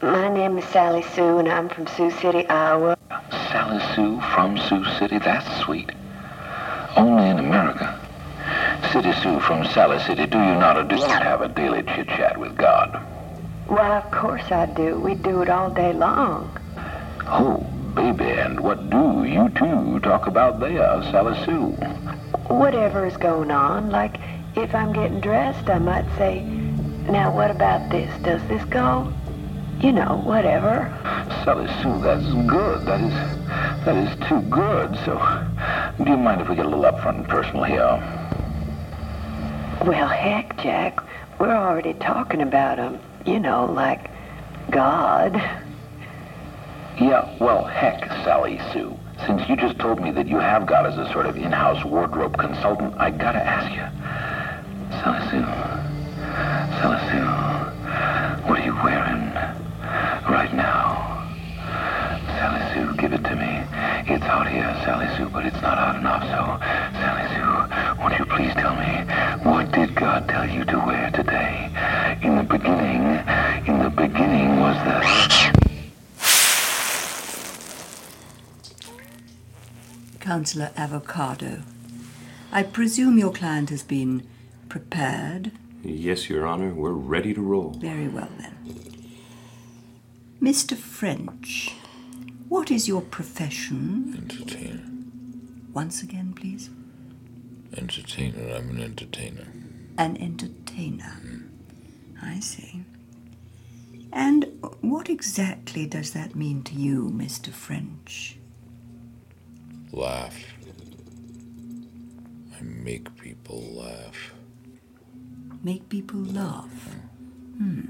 My 0.00 0.28
name 0.28 0.56
is 0.58 0.64
Sally 0.66 1.02
Sue, 1.02 1.38
and 1.38 1.48
I'm 1.48 1.68
from 1.68 1.88
Sioux 1.88 2.12
City, 2.12 2.46
Iowa. 2.48 2.96
Sally 3.50 3.80
Sue 3.96 4.20
from 4.32 4.56
Sioux 4.56 4.84
City, 4.96 5.18
that's 5.18 5.64
sweet. 5.64 5.90
Only 6.94 7.28
in 7.28 7.40
America. 7.40 7.98
City 8.92 9.12
Sue 9.14 9.40
from 9.40 9.66
Sally 9.66 9.98
City, 9.98 10.26
do 10.26 10.38
you 10.38 10.54
not 10.54 10.78
or 10.78 10.84
do 10.84 10.94
not 10.94 11.24
have 11.24 11.40
a 11.40 11.48
daily 11.48 11.82
chit 11.82 12.06
chat 12.06 12.38
with 12.38 12.56
God? 12.56 12.94
Why, 13.66 13.98
of 13.98 14.08
course 14.12 14.52
I 14.52 14.66
do. 14.66 15.00
We 15.00 15.16
do 15.16 15.42
it 15.42 15.48
all 15.48 15.68
day 15.68 15.92
long. 15.92 16.56
Oh, 17.26 17.66
baby, 17.96 18.30
and 18.30 18.60
what 18.60 18.90
do 18.90 19.24
you 19.24 19.48
two 19.56 19.98
talk 19.98 20.28
about 20.28 20.60
there, 20.60 21.02
Sally 21.10 21.44
Sue? 21.44 21.72
Whatever 22.46 23.04
is 23.04 23.16
going 23.16 23.50
on, 23.50 23.90
like 23.90 24.20
if 24.54 24.76
I'm 24.76 24.92
getting 24.92 25.18
dressed, 25.18 25.68
I 25.68 25.80
might 25.80 26.06
say, 26.16 26.42
Now, 27.10 27.34
what 27.34 27.50
about 27.50 27.90
this? 27.90 28.10
Does 28.22 28.40
this 28.46 28.64
go? 28.66 29.12
You 29.80 29.92
know, 29.92 30.20
whatever. 30.24 30.92
Sally 31.44 31.68
Sue, 31.82 32.00
that's 32.00 32.26
good. 32.48 32.84
That 32.84 33.00
is, 33.00 33.12
that 33.84 33.96
is 33.96 34.28
too 34.28 34.40
good. 34.50 34.96
So, 35.04 35.16
do 36.02 36.10
you 36.10 36.16
mind 36.16 36.40
if 36.40 36.48
we 36.48 36.56
get 36.56 36.66
a 36.66 36.68
little 36.68 36.84
upfront 36.84 37.16
and 37.18 37.28
personal 37.28 37.64
here? 37.64 37.98
Well, 39.86 40.08
heck, 40.08 40.60
Jack, 40.60 41.00
we're 41.38 41.54
already 41.54 41.94
talking 41.94 42.42
about 42.42 42.78
him. 42.78 42.98
You 43.24 43.38
know, 43.38 43.66
like 43.66 44.10
God. 44.70 45.34
Yeah, 47.00 47.36
well, 47.38 47.64
heck, 47.64 48.04
Sally 48.24 48.60
Sue. 48.72 48.98
Since 49.26 49.48
you 49.48 49.56
just 49.56 49.78
told 49.78 50.00
me 50.00 50.10
that 50.10 50.26
you 50.26 50.38
have 50.38 50.66
God 50.66 50.86
as 50.86 50.98
a 50.98 51.10
sort 51.12 51.26
of 51.26 51.36
in-house 51.36 51.84
wardrobe 51.84 52.36
consultant, 52.36 52.94
I 52.98 53.10
gotta 53.10 53.38
ask 53.38 53.70
you, 53.72 53.86
Sally 54.98 55.20
Sue, 55.30 55.46
Sally 56.80 56.98
Sue, 57.10 58.48
what 58.48 58.58
are 58.60 58.64
you 58.64 58.74
wearing 58.82 59.32
right 60.28 60.52
now? 60.54 61.26
Sally 62.38 62.74
Sue, 62.74 62.96
give 62.96 63.12
it 63.12 63.24
to 63.24 63.36
me. 63.36 63.64
It's 64.28 64.34
hot 64.34 64.50
here, 64.50 64.76
Sally 64.84 65.08
Sue, 65.16 65.30
but 65.30 65.46
it's 65.46 65.62
not 65.62 65.78
hot 65.78 65.96
enough, 65.96 66.22
so, 66.24 66.60
Sally 67.00 67.24
Sue, 67.32 67.98
won't 67.98 68.18
you 68.18 68.26
please 68.26 68.52
tell 68.52 68.76
me, 68.76 69.06
what 69.42 69.72
did 69.72 69.94
God 69.94 70.28
tell 70.28 70.46
you 70.46 70.66
to 70.66 70.76
wear 70.76 71.10
today? 71.12 71.70
In 72.20 72.36
the 72.36 72.42
beginning, 72.42 73.04
in 73.66 73.82
the 73.82 73.88
beginning 73.88 74.60
was 74.60 74.76
the... 74.84 75.00
Councillor 80.20 80.72
Avocado. 80.76 81.62
I 82.52 82.64
presume 82.64 83.16
your 83.16 83.32
client 83.32 83.70
has 83.70 83.82
been 83.82 84.28
prepared. 84.68 85.52
Yes, 85.82 86.28
Your 86.28 86.46
Honor, 86.46 86.74
we're 86.74 86.92
ready 86.92 87.32
to 87.32 87.40
roll. 87.40 87.70
Very 87.70 88.08
well 88.08 88.28
then. 88.38 88.58
Mr. 90.42 90.76
French, 90.76 91.74
what 92.48 92.70
is 92.70 92.88
your 92.88 93.02
profession? 93.02 94.14
Entertainer. 94.16 94.82
Once 95.72 96.02
again, 96.02 96.32
please. 96.34 96.70
Entertainer, 97.76 98.54
I'm 98.54 98.70
an 98.70 98.80
entertainer. 98.82 99.46
An 99.98 100.16
entertainer. 100.16 101.20
I 102.22 102.40
see. 102.40 102.82
And 104.12 104.46
what 104.80 105.08
exactly 105.10 105.86
does 105.86 106.12
that 106.12 106.34
mean 106.34 106.62
to 106.64 106.74
you, 106.74 107.10
Mr. 107.10 107.52
French? 107.52 108.38
Laugh. 109.92 110.36
I 112.58 112.62
make 112.62 113.14
people 113.18 113.60
laugh. 113.60 114.32
Make 115.62 115.88
people 115.88 116.20
laugh. 116.20 116.94
Hmm. 117.58 117.82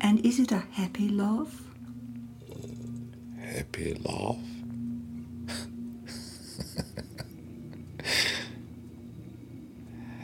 And 0.00 0.24
is 0.24 0.38
it 0.38 0.52
a 0.52 0.64
happy 0.72 1.08
laugh? 1.08 1.67
Happy 3.54 3.94
laugh? 4.04 4.36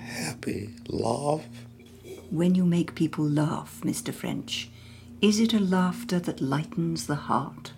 Happy 0.07 0.75
laugh? 0.89 1.43
When 2.31 2.55
you 2.55 2.65
make 2.65 2.95
people 2.95 3.25
laugh, 3.25 3.81
Mr. 3.83 4.13
French, 4.13 4.71
is 5.21 5.41
it 5.41 5.55
a 5.55 5.61
laughter 5.61 6.19
that 6.21 6.41
lightens 6.41 7.07
the 7.07 7.15
heart? 7.15 7.73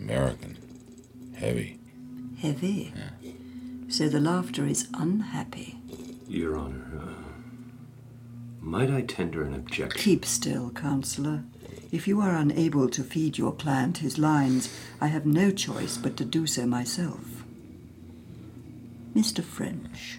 American. 0.00 0.58
Heavy. 1.34 1.78
Heavy. 2.38 2.92
So 3.88 4.08
the 4.08 4.20
laughter 4.20 4.66
is 4.66 4.88
unhappy. 4.94 5.78
Your 6.28 6.56
Honor, 6.56 7.02
uh, 7.02 7.14
might 8.60 8.90
I 8.90 9.02
tender 9.02 9.42
an 9.42 9.54
objection? 9.54 10.00
Keep 10.00 10.24
still, 10.24 10.70
Counselor. 10.70 11.44
If 11.92 12.08
you 12.08 12.22
are 12.22 12.34
unable 12.34 12.88
to 12.88 13.04
feed 13.04 13.36
your 13.36 13.52
client 13.52 13.98
his 13.98 14.16
lines, 14.16 14.74
I 14.98 15.08
have 15.08 15.26
no 15.26 15.50
choice 15.50 15.98
but 15.98 16.16
to 16.16 16.24
do 16.24 16.46
so 16.46 16.64
myself. 16.64 17.44
Mr. 19.14 19.44
French, 19.44 20.18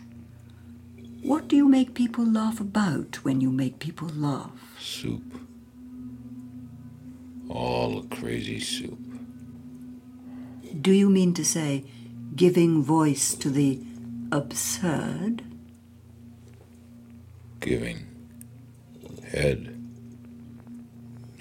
what 1.24 1.48
do 1.48 1.56
you 1.56 1.68
make 1.68 1.96
people 1.96 2.26
laugh 2.26 2.60
about 2.60 3.16
when 3.26 3.42
you 3.42 3.50
make 3.50 3.80
people 3.80 4.08
laugh? 4.10 4.52
Soup. 4.80 5.24
All 7.50 8.02
the 8.02 8.16
crazy 8.16 8.60
soup. 8.60 9.00
Do 10.80 10.92
you 10.92 11.10
mean 11.10 11.34
to 11.34 11.44
say 11.44 11.86
giving 12.36 12.84
voice 12.84 13.34
to 13.34 13.50
the 13.50 13.82
absurd? 14.32 15.42
Giving 17.60 18.06
head 19.32 19.73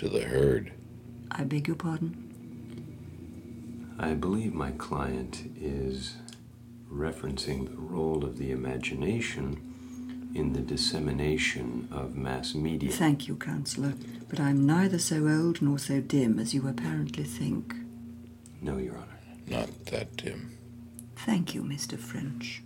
to 0.03 0.09
the 0.09 0.23
herd. 0.23 0.73
I 1.31 1.45
beg 1.45 1.69
your 1.69 1.77
pardon? 1.77 2.19
I 4.01 4.15
believe 4.15 4.53
my 4.53 4.73
client 4.73 5.45
is 5.57 6.17
referencing 6.93 7.71
the 7.71 7.77
role 7.77 8.25
of 8.25 8.37
the 8.37 8.51
imagination 8.51 10.33
in 10.35 10.55
the 10.55 10.61
dissemination 10.61 11.89
of 11.93 12.17
mass 12.17 12.53
media. 12.53 12.91
Thank 12.91 13.29
you, 13.29 13.37
Counselor, 13.37 13.95
but 14.29 14.41
I'm 14.41 14.67
neither 14.67 14.99
so 14.99 15.29
old 15.29 15.63
nor 15.63 15.79
so 15.79 16.01
dim 16.01 16.41
as 16.41 16.53
you 16.53 16.67
apparently 16.67 17.23
think. 17.23 17.73
No, 18.61 18.79
Your 18.79 18.97
Honor. 18.97 19.07
Not 19.47 19.87
that 19.87 20.17
dim. 20.17 20.59
Thank 21.15 21.55
you, 21.55 21.63
Mr. 21.63 21.97
French. 21.97 22.63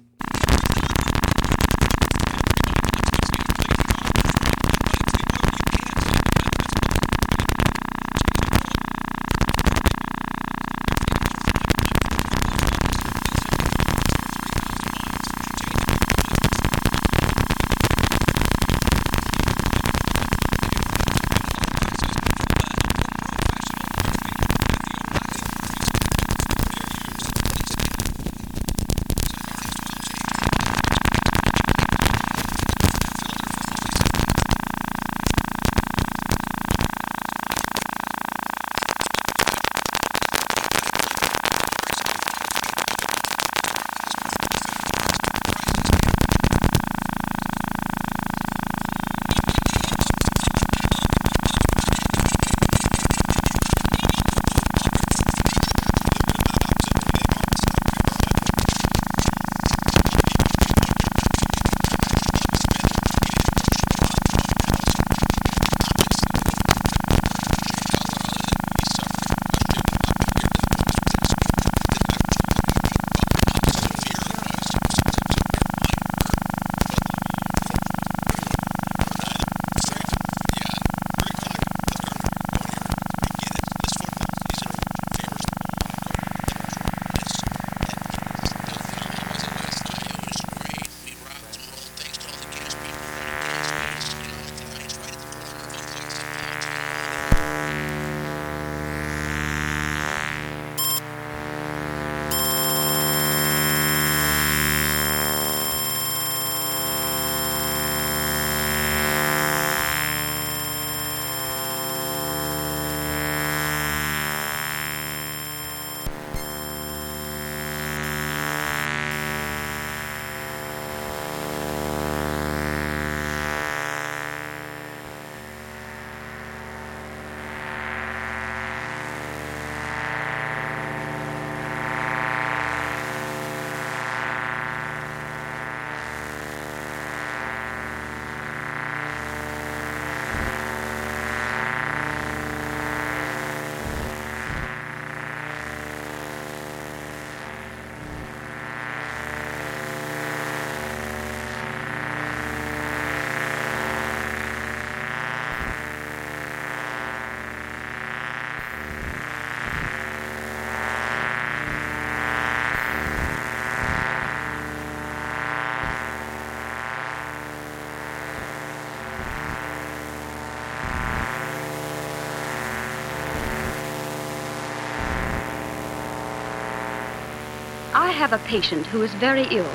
Have 178.16 178.32
a 178.32 178.38
patient 178.38 178.86
who 178.86 179.02
is 179.02 179.12
very 179.12 179.44
ill. 179.50 179.74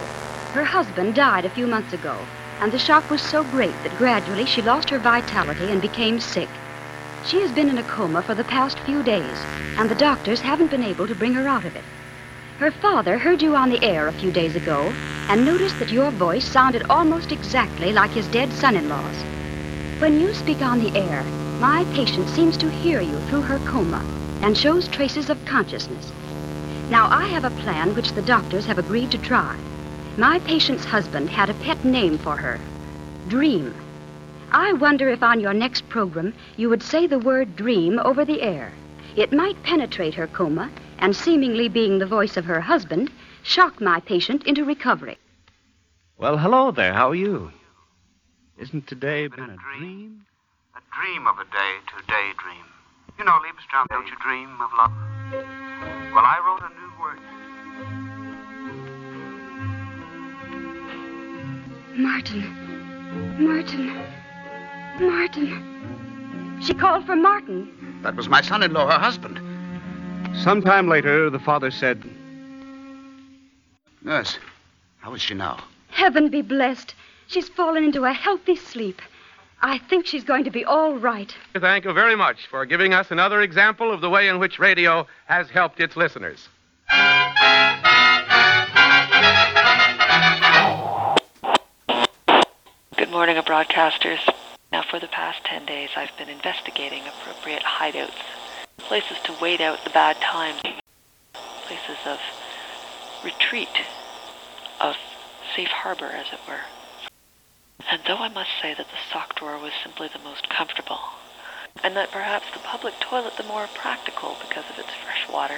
Her 0.54 0.66
husband 0.66 1.14
died 1.14 1.46
a 1.46 1.50
few 1.50 1.68
months 1.68 1.94
ago, 1.94 2.28
and 2.60 2.72
the 2.72 2.80
shock 2.80 3.10
was 3.12 3.22
so 3.22 3.44
great 3.44 3.84
that 3.84 3.96
gradually 3.96 4.46
she 4.46 4.64
lost 4.64 4.90
her 4.90 5.00
vitality 5.00 5.70
and 5.72 5.82
became 5.82 6.20
sick. 6.20 6.50
She 7.24 7.40
has 7.42 7.52
been 7.52 7.70
in 7.70 7.78
a 7.78 7.84
coma 7.84 8.24
for 8.24 8.34
the 8.34 8.44
past 8.44 8.80
few 8.80 9.04
days, 9.04 9.46
and 9.78 9.90
the 9.90 9.96
doctors 9.96 10.42
haven't 10.42 10.72
been 10.72 10.84
able 10.84 11.08
to 11.08 11.16
bring 11.16 11.36
her 11.36 11.48
out 11.48 11.66
of 11.66 11.76
it. 11.76 11.86
Her 12.58 12.72
father 12.72 13.20
heard 13.20 13.44
you 13.44 13.56
on 13.56 13.70
the 13.70 13.84
air 13.84 14.08
a 14.08 14.14
few 14.14 14.32
days 14.32 14.56
ago 14.56 14.96
and 15.30 15.46
noticed 15.46 15.78
that 15.80 15.92
your 15.92 16.12
voice 16.12 16.46
sounded 16.46 16.84
almost 16.90 17.32
exactly 17.32 17.94
like 17.94 18.12
his 18.12 18.28
dead 18.28 18.52
son 18.54 18.76
in 18.76 18.90
law's. 18.90 19.24
When 20.00 20.20
you 20.20 20.34
speak 20.34 20.64
on 20.64 20.80
the 20.80 20.96
air, 20.96 21.28
my 21.60 21.86
patient 21.92 22.28
seems 22.28 22.58
to 22.58 22.70
hear 22.70 23.02
you 23.02 23.22
through 23.22 23.44
her 23.44 23.60
coma 23.60 24.04
and 24.42 24.58
shows 24.58 24.88
traces 24.88 25.30
of 25.30 25.46
consciousness. 25.46 26.12
Now, 26.92 27.08
I 27.10 27.26
have 27.30 27.46
a 27.46 27.62
plan 27.62 27.96
which 27.96 28.12
the 28.12 28.22
doctors 28.22 28.66
have 28.66 28.78
agreed 28.78 29.12
to 29.12 29.18
try. 29.18 29.58
My 30.18 30.40
patient's 30.40 30.84
husband 30.84 31.30
had 31.30 31.50
a 31.50 31.54
pet 31.54 31.86
name 31.86 32.18
for 32.18 32.36
her 32.36 32.60
Dream. 33.30 33.74
I 34.52 34.74
wonder 34.74 35.08
if 35.08 35.24
on 35.24 35.40
your 35.40 35.54
next 35.54 35.88
program 35.88 36.34
you 36.58 36.68
would 36.68 36.84
say 36.84 37.08
the 37.08 37.18
word 37.18 37.56
dream 37.56 37.98
over 38.00 38.26
the 38.26 38.42
air. 38.42 38.74
It 39.16 39.32
might 39.32 39.64
penetrate 39.64 40.16
her 40.16 40.28
coma 40.28 40.70
and, 40.98 41.16
seemingly 41.16 41.70
being 41.70 41.98
the 41.98 42.06
voice 42.06 42.36
of 42.36 42.44
her 42.44 42.60
husband, 42.60 43.10
shock 43.42 43.80
my 43.80 44.02
patient 44.02 44.44
into 44.44 44.66
recovery. 44.66 45.18
Well, 46.18 46.38
hello 46.38 46.72
there. 46.72 46.94
How 46.94 47.12
are 47.12 47.16
you? 47.16 47.52
Isn't 48.60 48.86
today 48.88 49.28
been 49.28 49.50
a 49.50 49.56
dream? 49.56 50.26
A 50.76 50.82
dream 50.94 51.26
of 51.26 51.40
a 51.40 51.46
day 51.46 51.74
to 51.88 52.06
daydream. 52.06 52.66
You 53.18 53.24
know, 53.24 53.40
Liebestraum, 53.40 53.88
don't 53.90 54.08
you 54.08 54.16
dream 54.22 54.60
of 54.60 54.70
love? 54.78 54.92
Well, 56.14 56.26
I 56.26 56.42
wrote 56.46 56.70
a 56.70 56.74
new 56.76 56.81
Martin. 61.98 62.42
Martin. 63.40 64.04
Martin. 65.00 66.60
She 66.62 66.74
called 66.74 67.06
for 67.06 67.16
Martin. 67.16 68.00
That 68.04 68.16
was 68.16 68.30
my 68.30 68.42
son 68.42 68.64
in 68.64 68.74
law, 68.74 68.90
her 68.90 69.00
husband. 69.00 69.40
Sometime 70.44 70.88
later, 70.88 71.30
the 71.30 71.40
father 71.40 71.72
said, 71.72 72.04
Nurse, 74.04 74.38
how 75.00 75.14
is 75.14 75.22
she 75.22 75.34
now? 75.34 75.64
Heaven 75.90 76.30
be 76.30 76.42
blessed. 76.42 76.96
She's 77.28 77.50
fallen 77.50 77.84
into 77.84 78.06
a 78.06 78.14
healthy 78.14 78.56
sleep. 78.56 79.02
I 79.62 79.78
think 79.78 80.06
she's 80.08 80.24
going 80.24 80.44
to 80.46 80.52
be 80.52 80.66
all 80.66 80.96
right. 80.96 81.36
Thank 81.60 81.86
you 81.86 81.94
very 81.94 82.16
much 82.16 82.48
for 82.48 82.66
giving 82.66 82.94
us 82.94 83.12
another 83.12 83.42
example 83.42 83.94
of 83.94 84.02
the 84.02 84.10
way 84.10 84.28
in 84.28 84.40
which 84.40 84.58
radio 84.58 85.06
has 85.26 85.50
helped 85.50 85.80
its 85.80 85.96
listeners. 85.96 86.48
Good 93.02 93.10
morning, 93.10 93.36
broadcasters. 93.38 94.20
Now 94.72 94.84
For 94.84 95.00
the 95.00 95.08
past 95.08 95.44
10 95.46 95.66
days, 95.66 95.90
I've 95.96 96.16
been 96.20 96.30
investigating 96.30 97.02
appropriate 97.08 97.64
hideouts, 97.64 98.22
places 98.78 99.18
to 99.24 99.36
wait 99.42 99.60
out 99.60 99.84
the 99.84 99.90
bad 99.90 100.18
times, 100.18 100.62
places 101.66 101.98
of 102.06 102.20
retreat, 103.24 103.76
of 104.80 104.98
safe 105.56 105.70
harbor, 105.70 106.06
as 106.06 106.28
it 106.32 106.40
were. 106.48 106.62
And 107.90 108.04
though 108.06 108.18
I 108.18 108.30
must 108.30 108.52
say 108.62 108.76
that 108.76 108.86
the 108.86 109.12
sock 109.12 109.34
drawer 109.34 109.58
was 109.58 109.74
simply 109.82 110.08
the 110.08 110.24
most 110.24 110.48
comfortable, 110.50 111.00
and 111.84 111.96
that 111.96 112.12
perhaps 112.12 112.46
the 112.54 112.60
public 112.60 112.94
toilet 113.00 113.36
the 113.36 113.44
more 113.44 113.68
practical 113.74 114.38
because 114.48 114.70
of 114.70 114.78
its 114.78 114.94
fresh 115.04 115.28
water, 115.28 115.58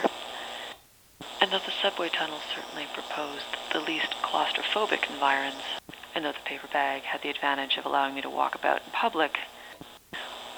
and 1.41 1.51
that 1.51 1.65
the 1.65 1.73
subway 1.81 2.07
tunnel 2.07 2.39
certainly 2.55 2.87
proposed 2.93 3.43
the 3.73 3.81
least 3.81 4.13
claustrophobic 4.21 5.11
environs, 5.11 5.61
and 6.15 6.23
though 6.23 6.31
the 6.31 6.39
paper 6.45 6.67
bag 6.71 7.03
had 7.03 7.21
the 7.21 7.29
advantage 7.29 7.77
of 7.77 7.85
allowing 7.85 8.15
me 8.15 8.21
to 8.21 8.29
walk 8.29 8.55
about 8.55 8.81
in 8.85 8.91
public, 8.91 9.37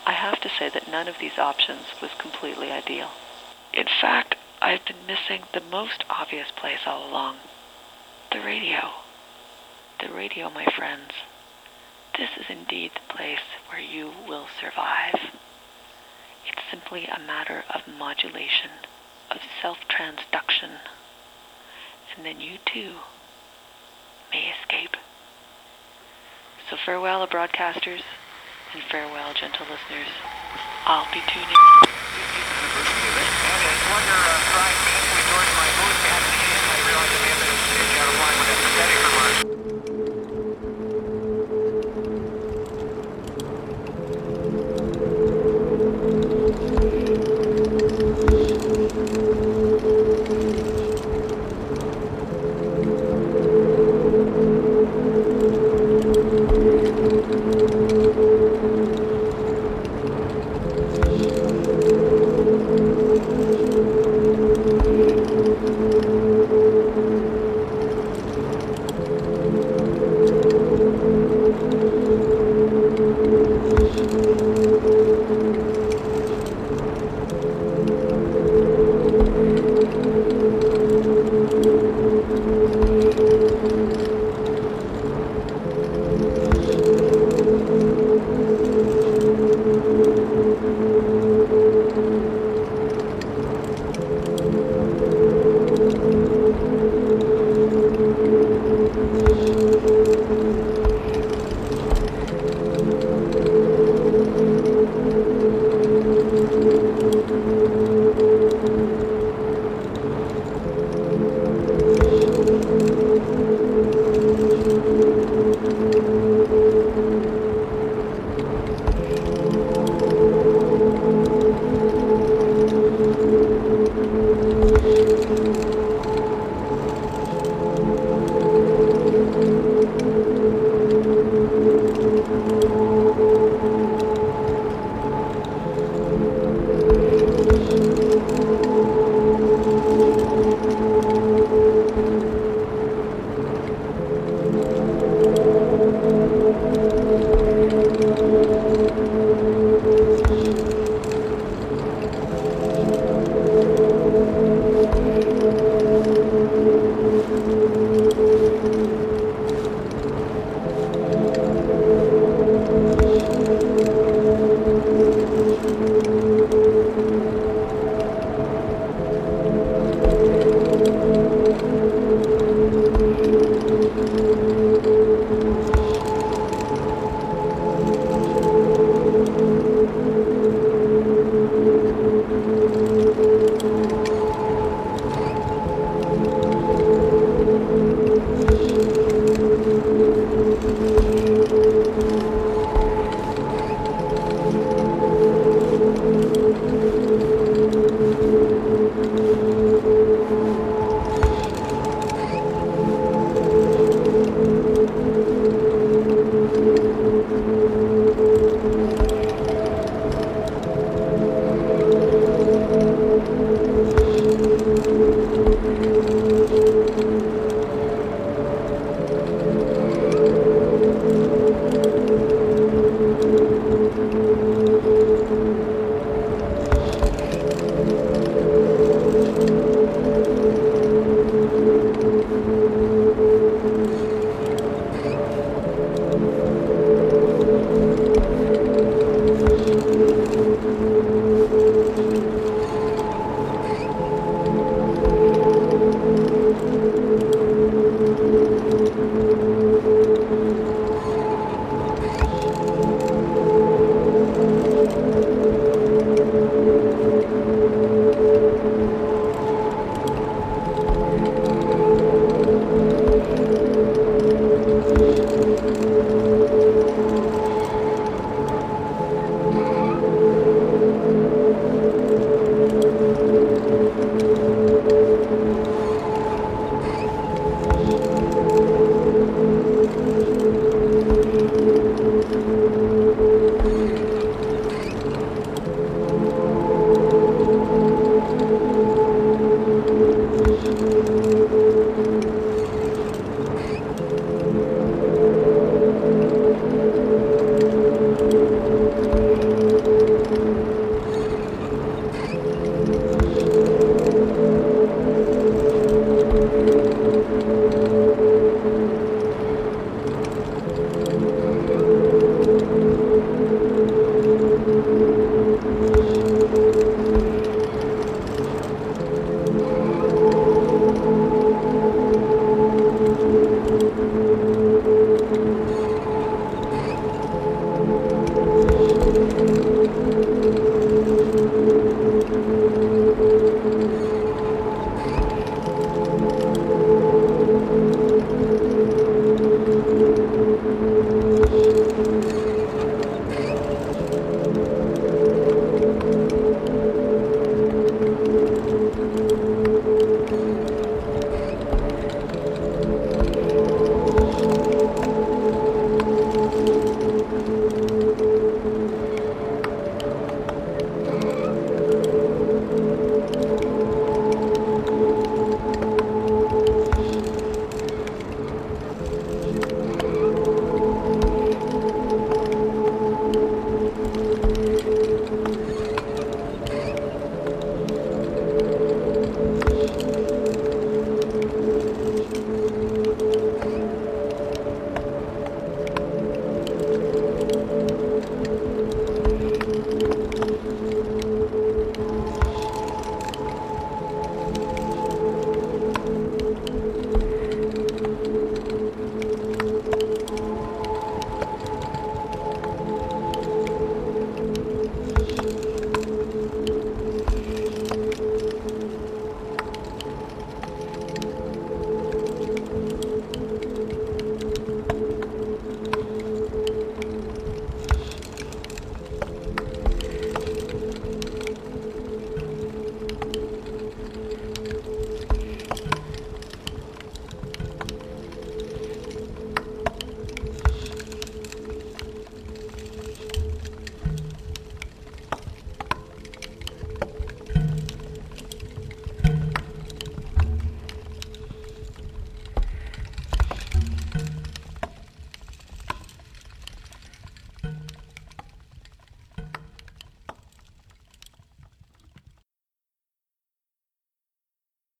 I 0.06 0.12
have 0.12 0.40
to 0.42 0.50
say 0.50 0.70
that 0.70 0.92
none 0.92 1.08
of 1.08 1.18
these 1.20 1.38
options 1.38 1.86
was 2.02 2.12
completely 2.18 2.72
ideal. 2.72 3.10
In 3.74 3.88
fact, 3.88 4.36
I've 4.62 4.86
been 4.86 5.08
missing 5.08 5.44
the 5.54 5.62
most 5.62 6.04
obvious 6.10 6.52
place 6.56 6.82
all 6.86 7.10
along. 7.10 7.38
The 8.32 8.40
radio. 8.40 8.92
The 10.00 10.14
radio, 10.14 10.50
my 10.50 10.66
friends. 10.66 11.12
This 12.18 12.30
is 12.38 12.46
indeed 12.50 12.92
the 12.94 13.14
place 13.14 13.40
where 13.70 13.82
you 13.82 14.12
will 14.28 14.48
survive. 14.60 15.20
It's 16.48 16.62
simply 16.70 17.06
a 17.06 17.20
matter 17.20 17.64
of 17.74 17.82
modulation, 17.88 18.72
of 19.32 19.40
self-transduction. 19.62 20.72
And 22.16 22.26
then 22.26 22.40
you 22.40 22.58
too 22.66 22.94
may 24.32 24.54
escape. 24.62 24.96
So 26.70 26.78
farewell, 26.84 27.28
broadcasters, 27.28 28.02
and 28.74 28.84
farewell, 28.90 29.34
gentle 29.36 29.68
listeners. 29.70 30.08
I'll 30.88 31.06
be 31.14 31.22
tuning. 31.32 31.56